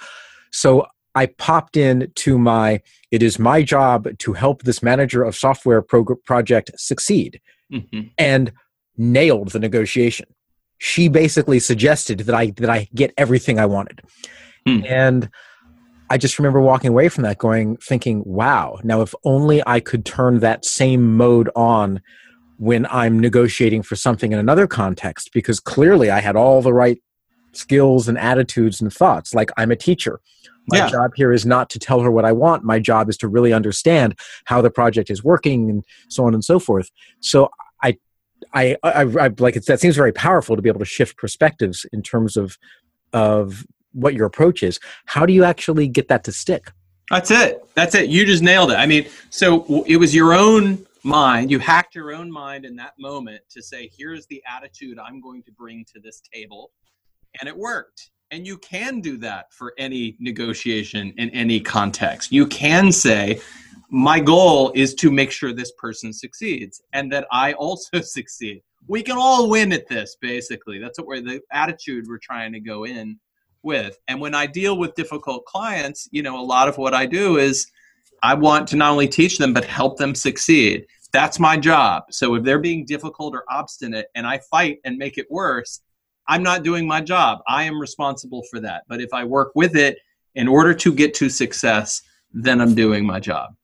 So 0.52 0.86
I 1.16 1.28
popped 1.28 1.78
in 1.78 2.12
to 2.16 2.38
my. 2.38 2.82
It 3.12 3.22
is 3.22 3.40
my 3.40 3.62
job 3.62 4.08
to 4.20 4.34
help 4.34 4.64
this 4.64 4.82
manager 4.82 5.24
of 5.24 5.36
software 5.36 5.82
project 5.82 6.72
succeed, 6.78 7.42
mm-hmm. 7.72 8.02
and 8.18 8.52
nailed 8.98 9.50
the 9.50 9.60
negotiation. 9.60 10.28
She 10.78 11.08
basically 11.08 11.60
suggested 11.60 12.20
that 12.20 12.36
I 12.36 12.52
that 12.58 12.70
I 12.70 12.90
get 12.94 13.14
everything 13.18 13.60
I 13.60 13.66
wanted, 13.66 14.02
hmm. 14.66 14.82
and 14.86 15.30
I 16.10 16.18
just 16.18 16.38
remember 16.38 16.62
walking 16.62 16.90
away 16.90 17.10
from 17.10 17.24
that 17.24 17.38
going 17.38 17.78
thinking, 17.78 18.22
wow, 18.26 18.80
now 18.84 19.02
if 19.02 19.16
only 19.24 19.64
I 19.66 19.80
could 19.80 20.06
turn 20.06 20.40
that 20.40 20.66
same 20.66 21.16
mode 21.16 21.50
on 21.56 22.02
when 22.58 22.86
I'm 22.88 23.20
negotiating 23.20 23.84
for 23.84 23.96
something 23.96 24.32
in 24.32 24.40
another 24.40 24.68
context, 24.68 25.32
because 25.34 25.60
clearly 25.60 26.12
I 26.12 26.20
had 26.20 26.36
all 26.36 26.62
the 26.62 26.74
right 26.74 27.02
skills 27.54 28.08
and 28.08 28.18
attitudes 28.18 28.82
and 28.82 28.94
thoughts. 28.94 29.34
Like 29.34 29.50
I'm 29.58 29.72
a 29.72 29.76
teacher. 29.76 30.20
My 30.70 30.78
yeah. 30.78 30.90
job 30.90 31.12
here 31.16 31.34
is 31.34 31.46
not 31.46 31.70
to 31.72 31.80
tell 31.80 32.02
her 32.02 32.12
what 32.12 32.26
I 32.26 32.32
want. 32.32 32.64
My 32.64 32.80
job 32.80 33.10
is 33.10 33.18
to 33.18 33.28
really 33.28 33.52
understand 33.52 34.18
how 34.46 34.62
the 34.62 34.72
project 34.72 35.10
is 35.10 35.24
working 35.24 35.70
and 35.70 35.84
so 36.10 36.26
on 36.26 36.34
and 36.34 36.44
so 36.44 36.60
forth. 36.60 36.90
So 37.20 37.50
I, 38.54 38.76
I, 38.84 39.04
I, 39.04 39.30
like 39.38 39.56
it. 39.56 39.66
That 39.66 39.80
seems 39.80 39.96
very 39.96 40.12
powerful 40.12 40.56
to 40.56 40.62
be 40.62 40.70
able 40.70 40.80
to 40.80 40.86
shift 40.86 41.18
perspectives 41.18 41.86
in 41.92 42.02
terms 42.02 42.38
of, 42.38 42.58
of 43.12 43.66
what 43.94 44.14
your 44.14 44.26
approach 44.26 44.64
is. 44.64 44.80
How 45.06 45.26
do 45.26 45.34
you 45.34 45.44
actually 45.44 45.88
get 45.88 46.08
that 46.08 46.24
to 46.26 46.32
stick? 46.32 46.72
That's 47.10 47.32
it. 47.32 47.64
That's 47.76 47.96
it. 47.96 48.10
You 48.10 48.26
just 48.26 48.44
nailed 48.44 48.72
it. 48.72 48.76
I 48.76 48.86
mean 48.86 49.08
so 49.30 49.84
it 49.86 49.98
was 49.98 50.16
your 50.16 50.34
own 50.34 50.86
mind. 51.04 51.52
You 51.52 51.60
hacked 51.60 51.96
your 51.96 52.14
own 52.14 52.32
mind 52.32 52.66
in 52.66 52.76
that 52.78 52.94
moment 52.98 53.42
to 53.52 53.62
say 53.62 53.92
here's 53.98 54.26
the 54.28 54.42
attitude 54.50 54.98
i'm 54.98 55.20
going 55.20 55.44
to 55.44 55.52
bring 55.52 55.86
to 55.94 56.00
this 56.00 56.22
table 56.34 56.72
and 57.40 57.48
it 57.48 57.58
worked. 57.58 58.10
And 58.32 58.48
you 58.48 58.58
can 58.58 59.00
do 59.00 59.18
that 59.18 59.54
for 59.54 59.74
any 59.78 60.16
negotiation 60.20 61.14
in 61.18 61.30
any 61.32 61.60
context. 61.60 62.32
You 62.32 62.48
can 62.48 62.92
say 62.92 63.40
my 63.94 64.20
goal 64.20 64.72
is 64.76 64.94
to 64.96 65.12
make 65.12 65.32
sure 65.32 65.54
this 65.54 65.72
person 65.78 66.12
succeeds 66.12 66.82
and 66.94 67.12
that 67.12 67.28
i 67.32 67.54
also 67.54 68.02
succeed 68.02 68.62
we 68.88 69.02
can 69.02 69.18
all 69.18 69.50
win 69.50 69.72
at 69.72 69.88
this 69.88 70.18
basically 70.20 70.80
that's 70.80 70.98
what 71.00 71.08
we're 71.08 71.22
the 71.22 71.40
attitude 71.52 72.06
we're 72.08 72.18
trying 72.18 72.52
to 72.52 72.60
go 72.60 72.86
in 72.86 73.18
with. 73.64 73.98
And 74.08 74.22
when 74.22 74.36
I 74.36 74.46
deal 74.46 74.78
with 74.78 74.94
difficult 74.96 75.46
clients, 75.46 76.08
you 76.12 76.22
know, 76.22 76.40
a 76.40 76.44
lot 76.44 76.68
of 76.68 76.78
what 76.78 76.94
I 76.94 77.06
do 77.06 77.38
is 77.38 77.72
I 78.22 78.36
want 78.36 78.68
to 78.70 78.76
not 78.76 78.92
only 78.92 79.08
teach 79.08 79.38
them, 79.38 79.54
but 79.54 79.66
help 79.66 79.98
them 79.98 80.14
succeed. 80.14 80.86
That's 81.12 81.40
my 81.40 81.58
job. 81.58 82.04
So 82.12 82.36
if 82.36 82.44
they're 82.44 82.60
being 82.60 82.86
difficult 82.86 83.34
or 83.34 83.44
obstinate 83.50 84.08
and 84.16 84.28
I 84.28 84.40
fight 84.50 84.80
and 84.84 84.98
make 84.98 85.18
it 85.18 85.28
worse, 85.30 85.82
I'm 86.28 86.44
not 86.44 86.64
doing 86.64 86.88
my 86.88 87.02
job. 87.02 87.40
I 87.48 87.64
am 87.64 87.80
responsible 87.80 88.44
for 88.50 88.60
that. 88.62 88.84
But 88.88 89.02
if 89.02 89.14
I 89.14 89.24
work 89.24 89.52
with 89.56 89.76
it 89.76 89.98
in 90.36 90.48
order 90.48 90.74
to 90.74 90.94
get 90.94 91.14
to 91.16 91.30
success, 91.30 92.02
then 92.32 92.62
I'm 92.62 92.76
doing 92.76 93.06
my 93.06 93.20
job. 93.20 93.56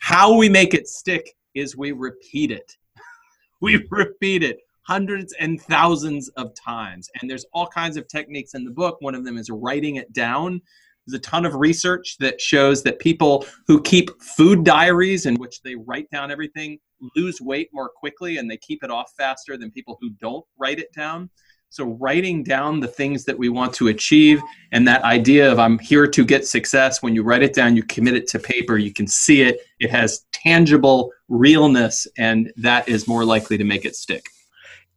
How 0.00 0.36
we 0.36 0.48
make 0.48 0.74
it 0.74 0.88
stick 0.88 1.36
is 1.54 1.76
we 1.76 1.92
repeat 1.92 2.50
it. 2.50 2.76
we 3.60 3.86
repeat 3.90 4.42
it 4.42 4.60
hundreds 4.82 5.34
and 5.38 5.60
thousands 5.60 6.28
of 6.30 6.54
times. 6.54 7.10
And 7.20 7.30
there's 7.30 7.44
all 7.52 7.66
kinds 7.66 7.98
of 7.98 8.08
techniques 8.08 8.54
in 8.54 8.64
the 8.64 8.70
book. 8.70 8.96
One 9.00 9.14
of 9.14 9.24
them 9.24 9.36
is 9.36 9.50
writing 9.50 9.96
it 9.96 10.12
down. 10.14 10.62
There's 11.06 11.18
a 11.18 11.22
ton 11.22 11.44
of 11.44 11.54
research 11.54 12.16
that 12.20 12.40
shows 12.40 12.82
that 12.82 12.98
people 12.98 13.46
who 13.66 13.82
keep 13.82 14.10
food 14.22 14.64
diaries 14.64 15.26
in 15.26 15.36
which 15.36 15.62
they 15.62 15.74
write 15.74 16.10
down 16.10 16.30
everything 16.30 16.78
lose 17.16 17.40
weight 17.40 17.68
more 17.72 17.88
quickly 17.88 18.38
and 18.38 18.50
they 18.50 18.56
keep 18.56 18.82
it 18.82 18.90
off 18.90 19.12
faster 19.16 19.56
than 19.56 19.70
people 19.70 19.98
who 20.00 20.10
don't 20.20 20.44
write 20.58 20.78
it 20.78 20.92
down. 20.92 21.30
So, 21.70 21.84
writing 21.84 22.42
down 22.42 22.80
the 22.80 22.88
things 22.88 23.24
that 23.24 23.38
we 23.38 23.48
want 23.48 23.74
to 23.74 23.88
achieve 23.88 24.40
and 24.72 24.88
that 24.88 25.02
idea 25.04 25.50
of 25.50 25.58
I'm 25.58 25.78
here 25.78 26.06
to 26.06 26.24
get 26.24 26.46
success, 26.46 27.02
when 27.02 27.14
you 27.14 27.22
write 27.22 27.42
it 27.42 27.54
down, 27.54 27.76
you 27.76 27.82
commit 27.82 28.14
it 28.14 28.26
to 28.28 28.38
paper, 28.38 28.78
you 28.78 28.92
can 28.92 29.06
see 29.06 29.42
it, 29.42 29.58
it 29.78 29.90
has 29.90 30.24
tangible 30.32 31.12
realness, 31.28 32.06
and 32.16 32.50
that 32.56 32.88
is 32.88 33.06
more 33.06 33.24
likely 33.24 33.58
to 33.58 33.64
make 33.64 33.84
it 33.84 33.96
stick 33.96 34.24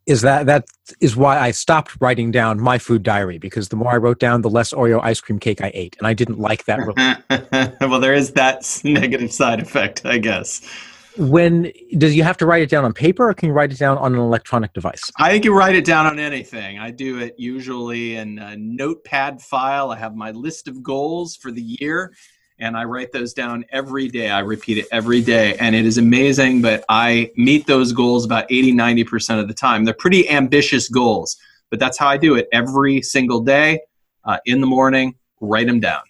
is 0.07 0.21
that 0.21 0.45
that 0.47 0.65
is 0.99 1.15
why 1.15 1.39
I 1.39 1.51
stopped 1.51 1.95
writing 1.99 2.31
down 2.31 2.59
my 2.59 2.77
food 2.77 3.03
diary 3.03 3.37
because 3.37 3.69
the 3.69 3.75
more 3.75 3.91
I 3.91 3.97
wrote 3.97 4.19
down, 4.19 4.41
the 4.41 4.49
less 4.49 4.73
Oreo 4.73 4.99
ice 5.01 5.21
cream 5.21 5.39
cake 5.39 5.61
I 5.61 5.71
ate, 5.73 5.95
and 5.99 6.07
I 6.07 6.13
didn't 6.13 6.39
like 6.39 6.65
that. 6.65 6.79
Well, 7.81 7.99
there 7.99 8.13
is 8.13 8.31
that 8.33 8.81
negative 8.83 9.31
side 9.31 9.59
effect, 9.59 10.05
I 10.05 10.17
guess. 10.17 10.61
When 11.17 11.71
does 11.97 12.15
you 12.15 12.23
have 12.23 12.37
to 12.37 12.45
write 12.45 12.61
it 12.61 12.69
down 12.69 12.85
on 12.85 12.93
paper, 12.93 13.29
or 13.29 13.33
can 13.33 13.49
you 13.49 13.53
write 13.53 13.71
it 13.71 13.79
down 13.79 13.97
on 13.97 14.13
an 14.13 14.19
electronic 14.19 14.73
device? 14.73 15.01
I 15.17 15.33
you 15.33 15.53
write 15.55 15.75
it 15.75 15.85
down 15.85 16.05
on 16.05 16.19
anything. 16.19 16.79
I 16.79 16.91
do 16.91 17.19
it 17.19 17.35
usually 17.37 18.15
in 18.15 18.39
a 18.39 18.55
notepad 18.55 19.41
file. 19.41 19.91
I 19.91 19.97
have 19.97 20.15
my 20.15 20.31
list 20.31 20.67
of 20.67 20.81
goals 20.81 21.35
for 21.35 21.51
the 21.51 21.61
year 21.61 22.13
and 22.61 22.77
I 22.77 22.85
write 22.85 23.11
those 23.11 23.33
down 23.33 23.65
every 23.71 24.07
day. 24.07 24.29
I 24.29 24.39
repeat 24.39 24.77
it 24.77 24.87
every 24.91 25.21
day, 25.21 25.57
and 25.57 25.75
it 25.75 25.83
is 25.83 25.97
amazing. 25.97 26.61
But 26.61 26.85
I 26.87 27.31
meet 27.35 27.65
those 27.65 27.91
goals 27.91 28.23
about 28.23 28.45
80, 28.49 28.73
90% 28.73 29.41
of 29.41 29.47
the 29.47 29.53
time. 29.53 29.83
They're 29.83 29.95
pretty 29.95 30.29
ambitious 30.29 30.87
goals, 30.87 31.35
but 31.71 31.79
that's 31.79 31.97
how 31.97 32.07
I 32.07 32.17
do 32.17 32.35
it 32.35 32.47
every 32.53 33.01
single 33.01 33.41
day 33.41 33.79
uh, 34.23 34.37
in 34.45 34.61
the 34.61 34.67
morning, 34.67 35.15
write 35.41 35.65
them 35.65 35.79
down. 35.79 36.01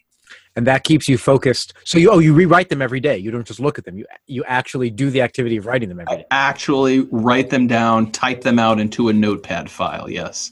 And 0.55 0.67
that 0.67 0.83
keeps 0.83 1.07
you 1.07 1.17
focused. 1.17 1.73
So 1.85 1.97
you 1.97 2.11
oh 2.11 2.19
you 2.19 2.33
rewrite 2.33 2.69
them 2.69 2.81
every 2.81 2.99
day. 2.99 3.17
You 3.17 3.31
don't 3.31 3.47
just 3.47 3.59
look 3.59 3.77
at 3.79 3.85
them. 3.85 3.97
You 3.97 4.05
you 4.27 4.43
actually 4.45 4.89
do 4.89 5.09
the 5.09 5.21
activity 5.21 5.57
of 5.57 5.65
writing 5.65 5.89
them 5.89 5.99
every 5.99 6.17
day. 6.17 6.25
I 6.29 6.35
actually 6.35 7.01
write 7.11 7.49
them 7.49 7.67
down, 7.67 8.11
type 8.11 8.41
them 8.41 8.59
out 8.59 8.79
into 8.79 9.09
a 9.09 9.13
notepad 9.13 9.69
file. 9.69 10.09
Yes. 10.09 10.51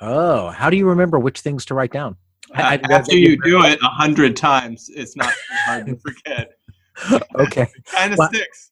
Oh, 0.00 0.50
how 0.50 0.70
do 0.70 0.76
you 0.76 0.88
remember 0.88 1.18
which 1.18 1.40
things 1.40 1.64
to 1.66 1.74
write 1.74 1.92
down? 1.92 2.16
After 2.54 3.16
you 3.16 3.40
do 3.42 3.64
it 3.64 3.78
a 3.82 3.88
hundred 3.88 4.36
times, 4.36 4.90
it's 4.94 5.16
not 5.16 5.32
hard 5.64 5.86
to 5.86 5.96
forget. 6.04 6.52
okay. 7.36 7.68
kind 7.86 8.12
of 8.12 8.18
well, 8.18 8.28
sticks. 8.28 8.70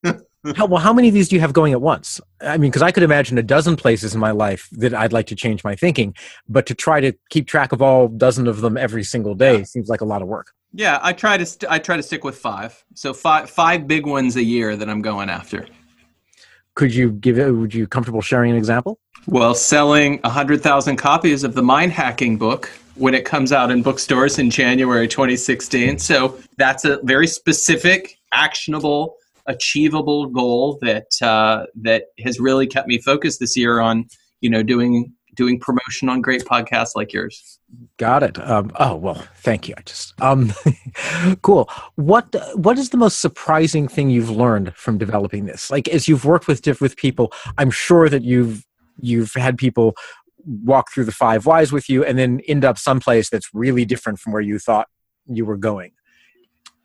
How, 0.55 0.67
well, 0.67 0.81
how 0.81 0.93
many 0.93 1.09
of 1.09 1.15
these 1.15 1.29
do 1.29 1.37
you 1.37 1.41
have 1.41 1.53
going 1.53 1.73
at 1.73 1.81
once? 1.81 2.21
I 2.41 2.59
mean, 2.59 2.71
because 2.71 2.83
I 2.83 2.93
could 2.93 3.03
imagine 3.03 3.39
a 3.39 3.43
dozen 3.43 3.77
places 3.77 4.15
in 4.15 4.21
my 4.21 4.31
life 4.31 4.69
that 4.73 4.95
I'd 4.95 5.13
like 5.13 5.27
to 5.29 5.35
change 5.35 5.65
my 5.65 5.75
thinking, 5.75 6.15
but 6.49 6.67
to 6.67 6.75
try 6.75 7.01
to 7.01 7.13
keep 7.31 7.47
track 7.47 7.73
of 7.73 7.83
all 7.83 8.09
dozen 8.09 8.47
of 8.47 8.61
them 8.61 8.77
every 8.77 9.03
single 9.03 9.35
day 9.35 9.59
yeah. 9.59 9.65
seems 9.65 9.89
like 9.89 10.01
a 10.01 10.05
lot 10.05 10.23
of 10.23 10.29
work. 10.29 10.53
Yeah, 10.73 10.99
I 11.03 11.13
try 11.13 11.37
to 11.39 11.47
st- 11.47 11.71
I 11.71 11.79
try 11.79 11.97
to 11.97 12.03
stick 12.03 12.23
with 12.23 12.37
five. 12.37 12.85
So 12.95 13.15
five 13.15 13.49
five 13.49 13.87
big 13.87 14.05
ones 14.05 14.37
a 14.37 14.43
year 14.43 14.77
that 14.77 14.91
I'm 14.91 15.01
going 15.01 15.31
after. 15.31 15.67
Could 16.75 16.95
you 16.95 17.13
give 17.13 17.39
it? 17.39 17.51
Would 17.51 17.73
you 17.73 17.87
comfortable 17.87 18.21
sharing 18.21 18.51
an 18.51 18.57
example? 18.59 18.99
Well, 19.27 19.55
selling 19.55 20.21
hundred 20.23 20.63
thousand 20.63 20.97
copies 20.97 21.45
of 21.45 21.55
the 21.55 21.63
mind 21.63 21.93
hacking 21.93 22.37
book 22.37 22.71
when 22.97 23.15
it 23.15 23.25
comes 23.25 23.53
out 23.53 23.71
in 23.71 23.83
bookstores 23.83 24.39
in 24.39 24.51
January 24.51 25.07
2016. 25.07 25.99
So 25.99 26.39
that's 26.57 26.85
a 26.85 26.99
very 27.03 27.27
specific, 27.27 28.19
actionable, 28.33 29.17
achievable 29.47 30.27
goal 30.27 30.79
that 30.83 31.07
uh, 31.23 31.67
that 31.83 32.05
has 32.25 32.41
really 32.41 32.67
kept 32.67 32.89
me 32.89 32.99
focused 32.99 33.41
this 33.41 33.57
year 33.57 33.81
on 33.81 34.07
you 34.41 34.51
know 34.51 34.63
doing 34.63 35.13
doing 35.35 35.61
promotion 35.61 36.09
on 36.09 36.21
great 36.21 36.45
podcasts 36.45 36.97
like 36.97 37.13
yours. 37.13 37.59
Got 37.99 38.23
it. 38.23 38.39
Um, 38.39 38.73
oh 38.77 38.97
well, 38.97 39.27
thank 39.37 39.69
you. 39.69 39.75
I 39.77 39.83
just 39.83 40.21
um, 40.21 40.53
cool. 41.43 41.71
What 41.97 42.35
what 42.55 42.79
is 42.79 42.91
the 42.91 42.97
most 42.97 43.21
surprising 43.21 43.89
thing 43.89 44.11
you've 44.11 44.31
learned 44.31 44.75
from 44.75 44.99
developing 44.99 45.47
this? 45.47 45.71
Like 45.71 45.89
as 45.89 46.09
you've 46.09 46.25
worked 46.25 46.49
with 46.49 46.65
with 46.81 46.97
people, 46.97 47.33
I'm 47.59 47.71
sure 47.71 48.09
that 48.09 48.23
you've 48.23 48.65
you've 49.01 49.33
had 49.35 49.59
people 49.59 49.95
walk 50.47 50.93
through 50.93 51.05
the 51.05 51.13
five 51.13 51.45
whys 51.45 51.73
with 51.73 51.89
you 51.89 52.05
and 52.05 52.19
then 52.19 52.41
end 52.47 52.65
up 52.65 52.79
someplace 52.79 53.29
that's 53.29 53.49
really 53.53 53.85
different 53.85 54.19
from 54.19 54.33
where 54.33 54.43
you 54.43 54.59
thought 54.59 54.87
you 55.27 55.45
were 55.45 55.57
going 55.57 55.91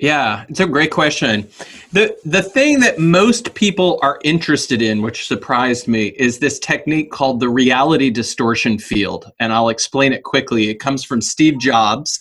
yeah 0.02 0.46
it's 0.50 0.60
a 0.60 0.68
great 0.68 0.92
question. 0.92 1.48
The 1.94 2.18
the 2.26 2.42
thing 2.42 2.82
that 2.82 3.00
most 3.00 3.54
people 3.54 4.00
are 4.02 4.20
interested 4.26 4.82
in 4.82 5.02
which 5.02 5.28
surprised 5.28 5.88
me 5.88 6.08
is 6.08 6.40
this 6.40 6.60
technique 6.60 7.12
called 7.12 7.40
the 7.40 7.50
reality 7.50 8.10
distortion 8.10 8.78
field 8.78 9.32
and 9.40 9.54
i'll 9.54 9.70
explain 9.70 10.12
it 10.12 10.24
quickly. 10.24 10.70
It 10.70 10.80
comes 10.82 11.06
from 11.06 11.22
steve 11.22 11.58
jobs 11.60 12.20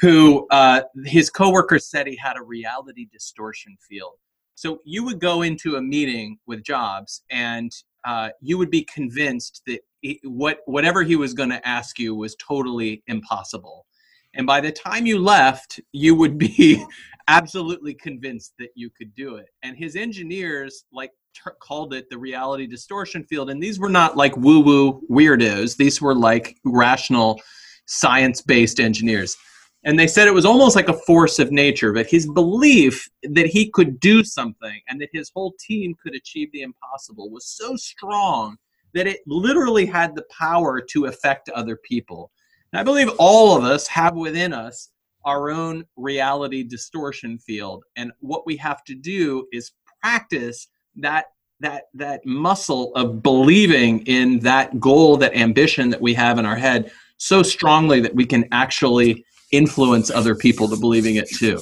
who 0.00 0.46
uh, 0.50 0.80
his 1.04 1.28
coworkers 1.28 1.90
said 1.90 2.06
he 2.06 2.16
had 2.16 2.36
a 2.38 2.42
reality 2.42 3.06
distortion 3.12 3.76
field. 3.86 4.14
So 4.54 4.80
you 4.84 5.04
would 5.04 5.20
go 5.20 5.42
into 5.42 5.76
a 5.76 5.82
meeting 5.82 6.38
with 6.46 6.62
jobs 6.62 7.22
and 7.30 7.70
uh, 8.04 8.30
you 8.40 8.56
would 8.56 8.70
be 8.70 8.82
convinced 8.84 9.62
that 9.66 9.80
what 10.24 10.60
whatever 10.64 11.02
he 11.02 11.16
was 11.16 11.34
going 11.34 11.50
to 11.50 11.66
ask 11.68 11.98
you 11.98 12.14
was 12.14 12.34
totally 12.36 13.02
impossible 13.06 13.84
and 14.34 14.46
by 14.46 14.60
the 14.60 14.72
time 14.72 15.06
you 15.06 15.18
left 15.18 15.80
you 15.92 16.14
would 16.14 16.38
be 16.38 16.84
absolutely 17.30 17.94
convinced 17.94 18.54
that 18.58 18.70
you 18.74 18.90
could 18.90 19.14
do 19.14 19.36
it. 19.36 19.46
And 19.62 19.76
his 19.76 19.94
engineers 19.94 20.84
like 20.92 21.12
called 21.60 21.94
it 21.94 22.10
the 22.10 22.18
reality 22.18 22.66
distortion 22.66 23.24
field. 23.24 23.50
And 23.50 23.62
these 23.62 23.78
were 23.78 23.88
not 23.88 24.16
like 24.16 24.36
woo 24.36 24.60
woo 24.60 25.00
weirdos. 25.08 25.76
These 25.76 26.02
were 26.02 26.14
like 26.14 26.56
rational, 26.64 27.40
science 27.86 28.42
based 28.42 28.80
engineers. 28.80 29.36
And 29.84 29.98
they 29.98 30.08
said 30.08 30.26
it 30.26 30.34
was 30.34 30.44
almost 30.44 30.76
like 30.76 30.88
a 30.88 30.98
force 31.06 31.38
of 31.38 31.52
nature, 31.52 31.92
but 31.92 32.06
his 32.06 32.28
belief 32.30 33.08
that 33.22 33.46
he 33.46 33.70
could 33.70 33.98
do 33.98 34.22
something 34.22 34.78
and 34.88 35.00
that 35.00 35.08
his 35.12 35.30
whole 35.34 35.54
team 35.58 35.94
could 36.02 36.14
achieve 36.14 36.50
the 36.52 36.62
impossible 36.62 37.30
was 37.30 37.46
so 37.46 37.76
strong 37.76 38.56
that 38.92 39.06
it 39.06 39.20
literally 39.26 39.86
had 39.86 40.14
the 40.14 40.24
power 40.36 40.80
to 40.80 41.06
affect 41.06 41.48
other 41.50 41.76
people. 41.76 42.30
And 42.72 42.80
I 42.80 42.84
believe 42.84 43.10
all 43.18 43.56
of 43.56 43.64
us 43.64 43.86
have 43.88 44.14
within 44.14 44.52
us 44.52 44.90
our 45.24 45.50
own 45.50 45.84
reality 45.96 46.62
distortion 46.62 47.38
field. 47.38 47.84
And 47.96 48.12
what 48.20 48.46
we 48.46 48.56
have 48.56 48.84
to 48.84 48.94
do 48.94 49.46
is 49.52 49.72
practice 50.00 50.68
that 50.96 51.26
that 51.60 51.84
that 51.92 52.24
muscle 52.24 52.94
of 52.94 53.22
believing 53.22 54.00
in 54.06 54.38
that 54.38 54.80
goal, 54.80 55.18
that 55.18 55.34
ambition 55.36 55.90
that 55.90 56.00
we 56.00 56.14
have 56.14 56.38
in 56.38 56.46
our 56.46 56.56
head 56.56 56.90
so 57.18 57.42
strongly 57.42 58.00
that 58.00 58.14
we 58.14 58.24
can 58.24 58.46
actually 58.50 59.24
influence 59.52 60.10
other 60.10 60.34
people 60.34 60.68
to 60.68 60.76
believing 60.76 61.16
it 61.16 61.28
too. 61.28 61.60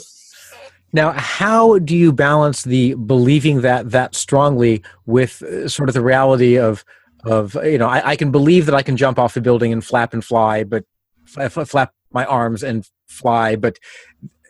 Now, 0.92 1.12
how 1.12 1.80
do 1.80 1.96
you 1.96 2.12
balance 2.12 2.62
the 2.62 2.94
believing 2.94 3.62
that 3.62 3.90
that 3.90 4.14
strongly 4.14 4.82
with 5.06 5.42
uh, 5.42 5.68
sort 5.68 5.88
of 5.88 5.94
the 5.94 6.00
reality 6.00 6.58
of 6.58 6.84
of 7.24 7.56
you 7.64 7.78
know 7.78 7.88
I, 7.88 8.10
I 8.10 8.16
can 8.16 8.30
believe 8.30 8.66
that 8.66 8.74
I 8.74 8.82
can 8.82 8.96
jump 8.96 9.18
off 9.18 9.36
a 9.36 9.40
building 9.40 9.72
and 9.72 9.84
flap 9.84 10.14
and 10.14 10.24
fly, 10.24 10.62
but 10.62 10.84
flap 11.28 11.92
my 12.12 12.24
arms 12.24 12.62
and 12.62 12.88
fly, 13.06 13.56
but 13.56 13.78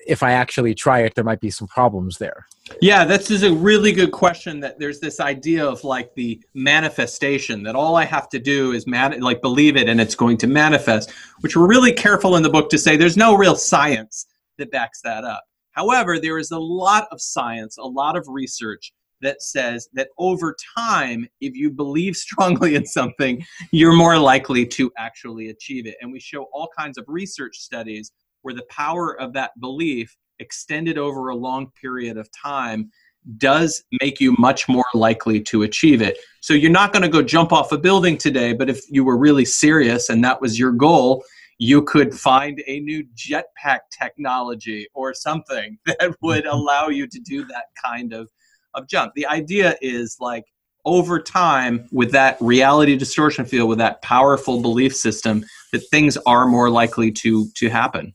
if 0.07 0.23
I 0.23 0.33
actually 0.33 0.75
try 0.75 1.01
it, 1.01 1.15
there 1.15 1.25
might 1.25 1.41
be 1.41 1.51
some 1.51 1.69
problems 1.69 2.17
there. 2.17 2.47
Yeah, 2.81 3.05
this 3.05 3.31
is 3.31 3.43
a 3.43 3.53
really 3.53 3.93
good 3.93 4.11
question. 4.11 4.59
That 4.61 4.79
there's 4.79 5.01
this 5.01 5.21
idea 5.21 5.65
of 5.65 5.85
like 5.85 6.15
the 6.15 6.43
manifestation 6.55 7.63
that 7.65 7.75
all 7.75 7.97
I 7.97 8.05
have 8.05 8.29
to 8.31 8.39
do 8.39 8.73
is 8.73 8.87
man- 8.87 9.21
like 9.21 9.43
believe 9.43 9.77
it 9.77 9.89
and 9.89 10.01
it's 10.01 10.15
going 10.15 10.39
to 10.39 10.47
manifest, 10.47 11.11
which 11.41 11.57
we're 11.57 11.69
really 11.69 11.93
careful 11.93 12.37
in 12.37 12.43
the 12.43 12.51
book 12.51 12.71
to 12.71 12.79
say 12.79 12.97
there's 12.97 13.17
no 13.17 13.37
real 13.37 13.55
science 13.55 14.27
that 14.57 14.71
backs 14.71 15.01
that 15.03 15.25
up. 15.25 15.45
However, 15.73 16.19
there 16.19 16.39
is 16.39 16.51
a 16.51 16.59
lot 16.59 17.07
of 17.13 17.21
science, 17.21 17.77
a 17.79 17.85
lot 17.85 18.17
of 18.17 18.27
research 18.29 18.93
that 19.23 19.43
says 19.43 19.89
that 19.95 20.09
over 20.19 20.57
time, 20.77 21.29
if 21.41 21.55
you 21.55 21.71
believe 21.71 22.17
strongly 22.29 22.75
in 22.75 22.87
something, 22.87 23.45
you're 23.71 23.97
more 23.97 24.19
likely 24.19 24.67
to 24.67 24.91
actually 24.99 25.49
achieve 25.49 25.87
it. 25.87 25.97
And 26.01 26.13
we 26.13 26.21
show 26.21 26.47
all 26.53 26.69
kinds 26.77 26.99
of 26.99 27.05
research 27.09 27.59
studies 27.59 28.13
where 28.43 28.55
the 28.55 28.67
power 28.71 29.19
of 29.21 29.33
that 29.33 29.53
belief 29.61 30.17
extended 30.39 30.99
over 30.99 31.29
a 31.29 31.37
long 31.37 31.71
period 31.81 32.17
of 32.17 32.29
time 32.31 32.91
does 33.37 33.83
make 34.01 34.21
you 34.21 34.35
much 34.39 34.69
more 34.69 34.85
likely 34.95 35.41
to 35.41 35.63
achieve 35.63 36.01
it. 36.01 36.17
So 36.41 36.55
you're 36.55 36.71
not 36.71 36.93
going 36.93 37.03
to 37.03 37.09
go 37.09 37.21
jump 37.23 37.53
off 37.53 37.73
a 37.73 37.79
building 37.79 38.17
today, 38.17 38.53
but 38.53 38.71
if 38.71 38.81
you 38.89 39.05
were 39.05 39.19
really 39.19 39.45
serious 39.45 40.09
and 40.09 40.25
that 40.25 40.41
was 40.41 40.59
your 40.59 40.73
goal, 40.73 41.25
you 41.59 41.83
could 41.83 42.15
find 42.15 42.63
a 42.67 42.81
new 42.81 43.05
jetpack 43.15 43.81
technology 43.97 44.87
or 44.95 45.13
something 45.13 45.77
that 45.87 46.15
would 46.23 46.45
mm-hmm. 46.45 46.55
allow 46.55 46.89
you 46.89 47.07
to 47.07 47.21
do 47.21 47.45
that 47.47 47.67
kind 47.83 48.13
of 48.13 48.31
of 48.79 48.87
jump. 48.87 49.15
The 49.15 49.27
idea 49.27 49.77
is 49.83 50.17
like 50.21 50.45
over 50.85 51.21
time 51.21 51.87
with 51.93 52.13
that 52.13 52.39
reality 52.41 52.97
distortion 52.97 53.45
field 53.45 53.69
with 53.69 53.79
that 53.79 54.01
powerful 54.01 54.63
belief 54.63 54.97
system 54.97 55.45
that 55.73 55.81
things 55.91 56.17
are 56.25 56.47
more 56.47 56.71
likely 56.71 57.13
to 57.13 57.49
to 57.55 57.69
happen. 57.69 58.15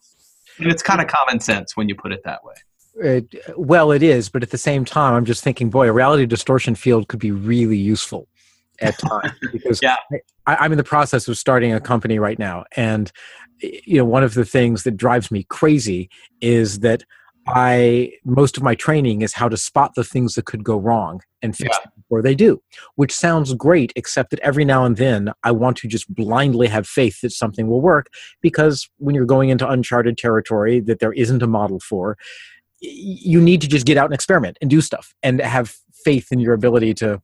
And 0.58 0.72
it's 0.72 0.84
kind 0.84 1.02
of 1.02 1.08
common 1.08 1.40
sense 1.40 1.76
when 1.76 1.90
you 1.90 1.96
put 1.96 2.12
it 2.12 2.22
that 2.24 2.44
way. 2.44 2.54
It, 2.96 3.58
well, 3.58 3.92
it 3.92 4.04
is, 4.04 4.30
but 4.30 4.44
at 4.44 4.52
the 4.52 4.58
same 4.58 4.86
time, 4.86 5.16
I'm 5.16 5.26
just 5.26 5.44
thinking, 5.44 5.72
boy, 5.72 5.90
a 5.90 5.92
reality 5.92 6.28
distortion 6.28 6.76
field 6.76 7.08
could 7.08 7.20
be 7.20 7.32
really 7.32 7.78
useful 7.78 8.28
at 8.80 8.98
times 9.00 9.34
because 9.52 9.82
yeah. 9.82 9.96
I, 10.46 10.56
I'm 10.56 10.72
in 10.72 10.78
the 10.78 10.84
process 10.84 11.28
of 11.28 11.38
starting 11.38 11.74
a 11.74 11.80
company 11.80 12.20
right 12.20 12.38
now, 12.38 12.66
and 12.76 13.12
you 13.62 13.98
know, 13.98 14.06
one 14.06 14.24
of 14.24 14.34
the 14.34 14.46
things 14.46 14.84
that 14.84 14.98
drives 14.98 15.32
me 15.32 15.44
crazy 15.44 16.10
is 16.42 16.80
that 16.80 17.04
I 17.48 18.14
most 18.24 18.58
of 18.58 18.64
my 18.64 18.76
training 18.76 19.22
is 19.22 19.34
how 19.34 19.50
to 19.50 19.58
spot 19.58 19.96
the 19.96 20.04
things 20.04 20.36
that 20.36 20.46
could 20.46 20.64
go 20.64 20.78
wrong 20.78 21.22
and 21.42 21.56
fix 21.56 21.76
yeah. 21.78 21.84
them 21.84 21.92
before 21.98 22.22
they 22.22 22.36
do, 22.36 22.62
which 22.96 23.14
sounds 23.14 23.54
great, 23.54 23.92
except 23.96 24.32
that 24.32 24.40
every 24.40 24.64
now 24.64 24.86
and 24.86 24.96
then 24.96 25.32
I 25.44 25.52
want 25.52 25.78
to 25.78 25.88
just 25.88 26.14
blindly 26.14 26.68
have 26.68 26.88
faith 26.88 27.20
that 27.22 27.32
something 27.32 27.68
will 27.68 27.82
work 27.82 28.08
because 28.42 28.90
when 28.98 29.14
you're 29.14 29.26
going 29.26 29.50
into 29.50 29.70
uncharted 29.70 30.18
territory 30.18 30.80
that 30.82 31.00
there 31.00 31.14
isn't 31.14 31.44
a 31.44 31.48
model 31.48 31.80
for, 31.82 32.18
you 32.80 33.42
need 33.42 33.62
to 33.62 33.68
just 33.68 33.86
get 33.86 33.98
out 33.98 34.06
and 34.06 34.14
experiment 34.14 34.58
and 34.62 34.70
do 34.70 34.80
stuff 34.80 35.14
and 35.22 35.42
have 35.42 35.76
faith 36.06 36.32
in 36.32 36.40
your 36.40 36.54
ability 36.54 36.94
to 36.94 37.22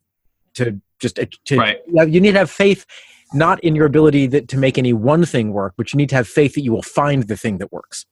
to 0.56 0.82
just 1.00 1.18
uh, 1.18 1.26
to 1.46 1.58
right. 1.58 1.80
you 1.88 2.20
need 2.20 2.34
to 2.34 2.40
have 2.40 2.52
faith 2.52 2.86
not 3.34 3.64
in 3.64 3.76
your 3.76 3.86
ability 3.86 4.28
that, 4.28 4.48
to 4.48 4.58
make 4.58 4.78
any 4.78 4.94
one 4.94 5.26
thing 5.26 5.54
work, 5.54 5.74
but 5.78 5.94
you 5.94 5.98
need 5.98 6.10
to 6.10 6.16
have 6.16 6.28
faith 6.28 6.56
that 6.56 6.62
you 6.62 6.72
will 6.72 6.82
find 6.82 7.28
the 7.28 7.38
thing 7.38 7.60
that 7.60 7.72
works. 7.72 8.06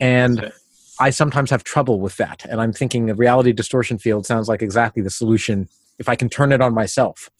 And 0.00 0.52
I 1.00 1.10
sometimes 1.10 1.50
have 1.50 1.64
trouble 1.64 1.98
with 1.98 2.16
that. 2.18 2.44
And 2.44 2.60
I'm 2.60 2.72
thinking 2.72 3.06
the 3.06 3.14
reality 3.14 3.52
distortion 3.52 3.98
field 3.98 4.26
sounds 4.26 4.48
like 4.48 4.62
exactly 4.62 5.02
the 5.02 5.10
solution 5.10 5.68
if 5.98 6.08
I 6.08 6.16
can 6.16 6.28
turn 6.28 6.52
it 6.52 6.60
on 6.60 6.74
myself. 6.74 7.30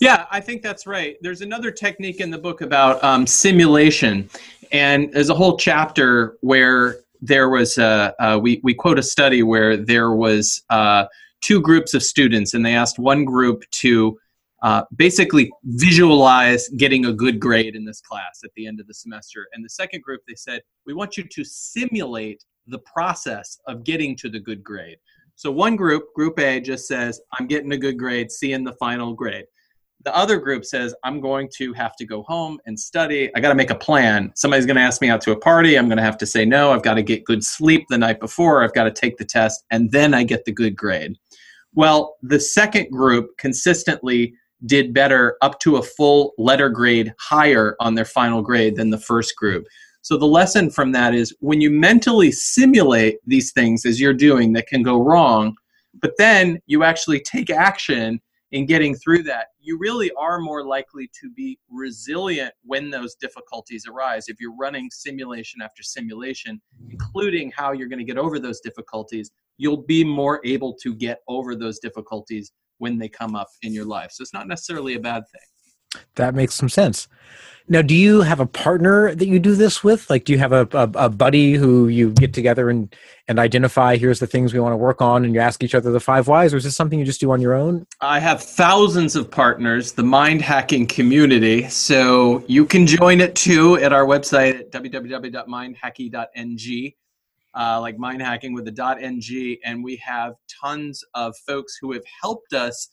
Yeah, 0.00 0.26
I 0.30 0.40
think 0.40 0.62
that's 0.62 0.86
right. 0.86 1.16
There's 1.20 1.40
another 1.40 1.70
technique 1.70 2.20
in 2.20 2.30
the 2.30 2.38
book 2.38 2.60
about 2.60 3.02
um, 3.04 3.26
simulation. 3.26 4.28
And 4.72 5.12
there's 5.12 5.30
a 5.30 5.34
whole 5.34 5.56
chapter 5.56 6.36
where 6.40 6.96
there 7.22 7.48
was 7.48 7.78
a, 7.78 8.38
we, 8.42 8.60
we 8.62 8.74
quote 8.74 8.98
a 8.98 9.02
study 9.02 9.42
where 9.42 9.76
there 9.76 10.12
was 10.12 10.62
uh, 10.70 11.06
two 11.40 11.60
groups 11.60 11.94
of 11.94 12.02
students 12.02 12.54
and 12.54 12.64
they 12.64 12.74
asked 12.74 12.98
one 12.98 13.24
group 13.24 13.62
to 13.70 14.18
uh, 14.62 14.82
basically 14.96 15.50
visualize 15.64 16.68
getting 16.70 17.06
a 17.06 17.12
good 17.12 17.38
grade 17.38 17.76
in 17.76 17.84
this 17.84 18.00
class 18.00 18.40
at 18.44 18.50
the 18.56 18.66
end 18.66 18.80
of 18.80 18.86
the 18.86 18.94
semester. 18.94 19.46
And 19.52 19.64
the 19.64 19.68
second 19.68 20.02
group, 20.02 20.22
they 20.26 20.34
said, 20.34 20.62
we 20.86 20.94
want 20.94 21.16
you 21.16 21.24
to 21.24 21.44
simulate 21.44 22.42
the 22.66 22.80
process 22.80 23.58
of 23.66 23.84
getting 23.84 24.16
to 24.16 24.28
the 24.28 24.40
good 24.40 24.62
grade. 24.62 24.98
So 25.34 25.50
one 25.50 25.76
group, 25.76 26.14
group 26.14 26.38
A, 26.38 26.60
just 26.60 26.88
says, 26.88 27.20
I'm 27.38 27.46
getting 27.46 27.72
a 27.72 27.78
good 27.78 27.98
grade, 27.98 28.30
seeing 28.30 28.64
the 28.64 28.72
final 28.72 29.12
grade. 29.12 29.44
The 30.04 30.16
other 30.16 30.38
group 30.38 30.64
says, 30.64 30.94
I'm 31.02 31.20
going 31.20 31.50
to 31.56 31.72
have 31.72 31.96
to 31.96 32.06
go 32.06 32.22
home 32.22 32.58
and 32.66 32.78
study. 32.78 33.30
I 33.34 33.40
got 33.40 33.48
to 33.48 33.54
make 33.54 33.70
a 33.70 33.74
plan. 33.74 34.32
Somebody's 34.34 34.64
going 34.64 34.76
to 34.76 34.82
ask 34.82 35.02
me 35.02 35.08
out 35.08 35.20
to 35.22 35.32
a 35.32 35.38
party. 35.38 35.76
I'm 35.76 35.88
going 35.88 35.98
to 35.98 36.02
have 36.02 36.18
to 36.18 36.26
say 36.26 36.44
no. 36.44 36.72
I've 36.72 36.82
got 36.82 36.94
to 36.94 37.02
get 37.02 37.24
good 37.24 37.44
sleep 37.44 37.84
the 37.90 37.98
night 37.98 38.20
before. 38.20 38.62
I've 38.62 38.72
got 38.72 38.84
to 38.84 38.92
take 38.92 39.18
the 39.18 39.24
test, 39.24 39.64
and 39.70 39.90
then 39.90 40.14
I 40.14 40.22
get 40.22 40.44
the 40.44 40.52
good 40.52 40.76
grade. 40.76 41.16
Well, 41.74 42.16
the 42.22 42.40
second 42.40 42.90
group 42.90 43.36
consistently 43.36 44.34
did 44.64 44.94
better 44.94 45.36
up 45.42 45.58
to 45.60 45.76
a 45.76 45.82
full 45.82 46.32
letter 46.38 46.70
grade 46.70 47.12
higher 47.18 47.76
on 47.80 47.94
their 47.94 48.06
final 48.06 48.40
grade 48.40 48.76
than 48.76 48.90
the 48.90 48.98
first 48.98 49.36
group. 49.36 49.66
So 50.06 50.16
the 50.16 50.24
lesson 50.24 50.70
from 50.70 50.92
that 50.92 51.16
is 51.16 51.34
when 51.40 51.60
you 51.60 51.68
mentally 51.68 52.30
simulate 52.30 53.18
these 53.26 53.50
things 53.50 53.84
as 53.84 54.00
you're 54.00 54.14
doing 54.14 54.52
that 54.52 54.68
can 54.68 54.84
go 54.84 55.02
wrong, 55.02 55.56
but 56.00 56.12
then 56.16 56.60
you 56.66 56.84
actually 56.84 57.18
take 57.18 57.50
action 57.50 58.20
in 58.52 58.66
getting 58.66 58.94
through 58.94 59.24
that, 59.24 59.48
you 59.58 59.76
really 59.80 60.12
are 60.12 60.38
more 60.38 60.64
likely 60.64 61.10
to 61.20 61.28
be 61.32 61.58
resilient 61.68 62.54
when 62.62 62.88
those 62.88 63.16
difficulties 63.16 63.84
arise. 63.88 64.28
If 64.28 64.36
you're 64.38 64.54
running 64.54 64.90
simulation 64.92 65.60
after 65.60 65.82
simulation, 65.82 66.62
including 66.88 67.50
how 67.50 67.72
you're 67.72 67.88
going 67.88 67.98
to 67.98 68.04
get 68.04 68.16
over 68.16 68.38
those 68.38 68.60
difficulties, 68.60 69.32
you'll 69.58 69.82
be 69.88 70.04
more 70.04 70.40
able 70.44 70.72
to 70.84 70.94
get 70.94 71.18
over 71.26 71.56
those 71.56 71.80
difficulties 71.80 72.52
when 72.78 72.96
they 72.96 73.08
come 73.08 73.34
up 73.34 73.48
in 73.62 73.72
your 73.72 73.86
life. 73.86 74.12
So 74.12 74.22
it's 74.22 74.32
not 74.32 74.46
necessarily 74.46 74.94
a 74.94 75.00
bad 75.00 75.24
thing. 75.32 75.55
That 76.16 76.34
makes 76.34 76.54
some 76.54 76.68
sense. 76.68 77.08
Now, 77.68 77.82
do 77.82 77.96
you 77.96 78.20
have 78.20 78.38
a 78.38 78.46
partner 78.46 79.12
that 79.12 79.26
you 79.26 79.40
do 79.40 79.56
this 79.56 79.82
with? 79.82 80.08
Like, 80.08 80.24
do 80.24 80.32
you 80.32 80.38
have 80.38 80.52
a, 80.52 80.68
a, 80.72 80.88
a, 80.94 81.10
buddy 81.10 81.54
who 81.54 81.88
you 81.88 82.12
get 82.12 82.32
together 82.32 82.70
and, 82.70 82.94
and 83.26 83.40
identify, 83.40 83.96
here's 83.96 84.20
the 84.20 84.28
things 84.28 84.54
we 84.54 84.60
want 84.60 84.72
to 84.72 84.76
work 84.76 85.02
on, 85.02 85.24
and 85.24 85.34
you 85.34 85.40
ask 85.40 85.64
each 85.64 85.74
other 85.74 85.90
the 85.90 85.98
five 85.98 86.28
whys, 86.28 86.54
or 86.54 86.58
is 86.58 86.64
this 86.64 86.76
something 86.76 86.96
you 86.96 87.04
just 87.04 87.18
do 87.18 87.32
on 87.32 87.40
your 87.40 87.54
own? 87.54 87.84
I 88.00 88.20
have 88.20 88.40
thousands 88.40 89.16
of 89.16 89.28
partners, 89.28 89.90
the 89.92 90.04
mind 90.04 90.42
hacking 90.42 90.86
community. 90.86 91.68
So 91.68 92.44
you 92.46 92.66
can 92.66 92.86
join 92.86 93.20
it 93.20 93.34
too 93.34 93.78
at 93.78 93.92
our 93.92 94.06
website 94.06 94.60
at 94.60 94.70
www.mindhacki.ng, 94.70 96.94
uh, 97.58 97.80
like 97.80 97.98
mind 97.98 98.22
hacking 98.22 98.54
with 98.54 98.64
the 98.64 98.96
.ng. 99.02 99.56
And 99.64 99.82
we 99.82 99.96
have 99.96 100.34
tons 100.62 101.02
of 101.14 101.36
folks 101.38 101.76
who 101.80 101.94
have 101.94 102.04
helped 102.22 102.52
us 102.52 102.90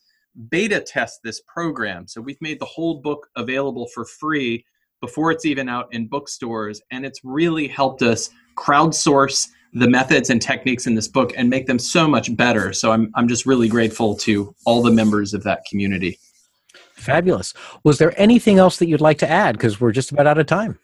beta 0.50 0.80
test 0.80 1.20
this 1.24 1.42
program. 1.48 2.08
So 2.08 2.22
we've 2.22 2.42
made 2.42 2.60
the 2.60 2.66
whole 2.66 3.02
book 3.02 3.28
available 3.36 3.88
for 3.94 4.06
free 4.06 4.66
before 5.02 5.32
it's 5.32 5.46
even 5.46 5.68
out 5.68 5.88
in 5.92 6.08
bookstores. 6.08 6.82
And 6.92 7.06
it's 7.06 7.20
really 7.24 7.68
helped 7.68 8.02
us 8.02 8.30
crowdsource 8.58 9.50
the 9.74 9.90
methods 9.90 10.30
and 10.30 10.42
techniques 10.42 10.86
in 10.86 10.96
this 10.96 11.08
book 11.08 11.34
and 11.36 11.50
make 11.50 11.66
them 11.66 11.80
so 11.80 12.08
much 12.08 12.36
better. 12.36 12.74
So 12.74 12.92
I'm, 12.92 13.12
I'm 13.16 13.28
just 13.28 13.46
really 13.46 13.68
grateful 13.68 14.16
to 14.18 14.56
all 14.66 14.84
the 14.84 14.92
members 14.92 15.34
of 15.34 15.44
that 15.44 15.66
community. 15.70 16.20
Fabulous. 16.94 17.54
Was 17.84 17.98
there 17.98 18.14
anything 18.20 18.60
else 18.60 18.78
that 18.78 18.88
you'd 18.88 19.02
like 19.02 19.18
to 19.20 19.30
add? 19.30 19.54
Because 19.54 19.82
we're 19.82 19.92
just 19.92 20.12
about 20.12 20.28
out 20.28 20.38
of 20.38 20.46
time. 20.46 20.80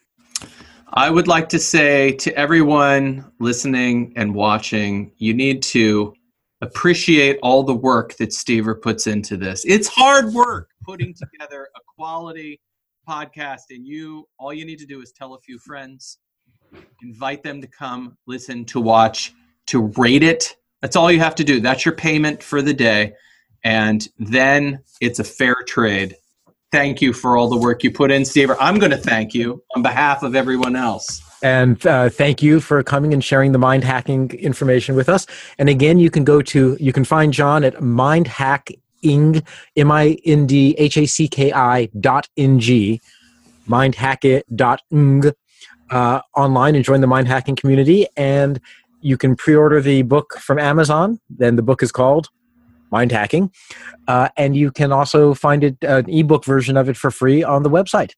I 0.92 1.12
would 1.12 1.28
like 1.28 1.50
to 1.50 1.60
say 1.60 2.14
to 2.14 2.36
everyone 2.36 3.32
listening 3.40 4.14
and 4.16 4.34
watching, 4.34 5.12
you 5.18 5.36
need 5.36 5.62
to 5.64 6.16
appreciate 6.62 7.40
all 7.42 7.64
the 7.64 7.76
work 7.76 8.16
that 8.18 8.30
Stever 8.30 8.80
puts 8.80 9.08
into 9.08 9.38
this. 9.38 9.64
It's 9.66 9.88
hard 9.88 10.34
work 10.34 10.70
putting 10.84 11.14
together 11.14 11.70
a 11.76 11.80
quality 11.96 12.60
podcast, 13.08 13.64
and 13.70 13.86
you 13.86 14.28
all 14.38 14.54
you 14.54 14.66
need 14.66 14.80
to 14.80 14.86
do 14.86 15.02
is 15.02 15.12
tell 15.12 15.34
a 15.34 15.40
few 15.40 15.58
friends, 15.60 16.20
invite 17.02 17.44
them 17.44 17.62
to 17.62 17.68
come, 17.68 18.18
listen, 18.28 18.66
to 18.66 18.80
watch, 18.80 19.34
to 19.68 19.92
rate 19.98 20.24
it. 20.24 20.56
That's 20.82 20.96
all 20.96 21.12
you 21.12 21.20
have 21.20 21.36
to 21.36 21.44
do. 21.44 21.60
That's 21.60 21.86
your 21.86 21.96
payment 21.96 22.42
for 22.42 22.62
the 22.62 22.74
day. 22.74 23.14
And 23.64 24.08
then 24.18 24.80
it's 25.02 25.20
a 25.20 25.24
fair 25.24 25.56
trade 25.68 26.16
thank 26.72 27.02
you 27.02 27.14
for 27.14 27.38
all 27.38 27.50
the 27.50 27.58
work 27.58 27.84
you 27.84 27.92
put 27.92 28.12
in, 28.12 28.24
Stever. 28.24 28.56
I'm 28.60 28.80
going 28.80 28.92
to 28.92 28.98
thank 28.98 29.34
you 29.34 29.64
on 29.76 29.82
behalf 29.82 30.24
of 30.24 30.36
everyone 30.36 30.76
else. 30.76 31.22
And 31.42 31.86
uh, 31.88 32.10
thank 32.10 32.42
you 32.42 32.60
for 32.60 32.84
coming 32.84 33.14
and 33.14 33.24
sharing 33.24 33.54
the 33.54 33.58
mind 33.58 33.84
hacking 33.84 34.32
information 34.32 34.96
with 34.96 35.08
us. 35.08 35.26
And 35.58 35.70
again, 35.70 35.98
you 35.98 36.10
can 36.10 36.24
go 36.24 36.42
to, 36.42 36.76
you 36.80 36.92
can 36.92 37.06
find 37.06 37.34
John 37.34 37.64
at 37.64 37.76
mindhacking, 37.76 39.46
M 39.78 39.92
I 39.92 40.18
N 40.26 40.46
D 40.46 40.76
H 40.78 40.98
A 40.98 41.06
C 41.06 41.28
K 41.30 41.54
I 41.54 41.86
dot 42.00 42.28
N 42.36 42.60
G, 42.60 43.00
mindhacki 43.70 44.42
dot 44.54 44.82
ng, 44.92 45.32
uh, 45.92 46.20
online 46.36 46.76
and 46.76 46.84
join 46.84 47.00
the 47.00 47.08
mind 47.08 47.30
hacking 47.30 47.56
community. 47.56 48.06
And 48.18 48.60
you 49.00 49.16
can 49.16 49.38
pre 49.38 49.56
order 49.56 49.80
the 49.80 50.02
book 50.02 50.34
from 50.40 50.60
Amazon. 50.60 51.22
Then 51.30 51.56
the 51.56 51.62
book 51.62 51.82
is 51.82 51.92
called 51.92 52.28
mind 52.92 53.12
hacking. 53.12 53.52
Uh, 54.08 54.30
and 54.38 54.56
you 54.56 54.72
can 54.72 54.92
also 54.92 55.34
find 55.34 55.64
it 55.64 55.78
uh, 55.84 55.98
an 55.98 56.10
ebook 56.10 56.46
version 56.46 56.78
of 56.78 56.90
it 56.90 56.98
for 56.98 57.12
free 57.12 57.44
on 57.44 57.64
the 57.64 57.70
website. 57.70 58.14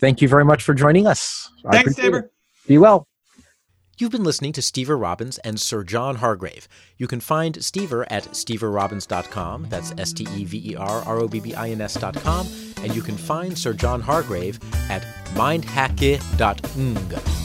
Thank 0.00 0.20
you 0.20 0.28
very 0.28 0.44
much 0.44 0.62
for 0.62 0.74
joining 0.74 1.06
us. 1.06 1.50
Thanks, 1.70 1.94
Stever. 1.94 2.28
Be 2.66 2.78
well. 2.78 3.08
You've 3.96 4.10
been 4.10 4.24
listening 4.24 4.52
to 4.54 4.60
Stever 4.60 5.00
Robbins 5.00 5.38
and 5.38 5.60
Sir 5.60 5.84
John 5.84 6.16
Hargrave. 6.16 6.66
You 6.98 7.06
can 7.06 7.20
find 7.20 7.54
Stever 7.58 8.04
at 8.10 8.24
steverrobbins.com. 8.24 9.66
That's 9.68 9.92
S 9.96 10.12
T 10.12 10.26
E 10.34 10.44
V 10.44 10.72
E 10.72 10.76
R 10.76 11.02
R 11.02 11.20
O 11.20 11.28
B 11.28 11.38
B 11.38 11.54
I 11.54 11.70
N 11.70 11.80
S.com. 11.80 12.48
And 12.82 12.94
you 12.94 13.02
can 13.02 13.16
find 13.16 13.56
Sir 13.56 13.72
John 13.72 14.00
Hargrave 14.00 14.58
at 14.90 15.02
mindhacki.ng, 15.34 16.96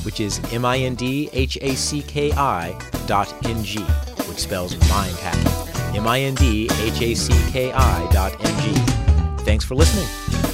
which 0.04 0.20
is 0.20 0.42
M 0.52 0.66
I 0.66 0.80
N 0.80 0.96
D 0.96 1.30
H 1.34 1.60
A 1.62 1.76
C 1.76 2.02
K 2.02 2.32
I 2.32 2.76
dot 3.06 3.32
N 3.46 3.64
G, 3.64 3.82
which 4.28 4.40
spells 4.40 4.76
mind 4.90 5.16
hacking. 5.18 5.69
M 5.96 6.08
I 6.08 6.22
N 6.22 6.36
D 6.36 6.70
H 6.82 7.02
A 7.02 7.16
C 7.16 7.34
K 7.52 7.72
I 7.72 8.12
dot 8.12 8.36
N 8.40 8.62
G. 8.62 9.44
Thanks 9.44 9.66
for 9.66 9.76
listening. 9.76 10.49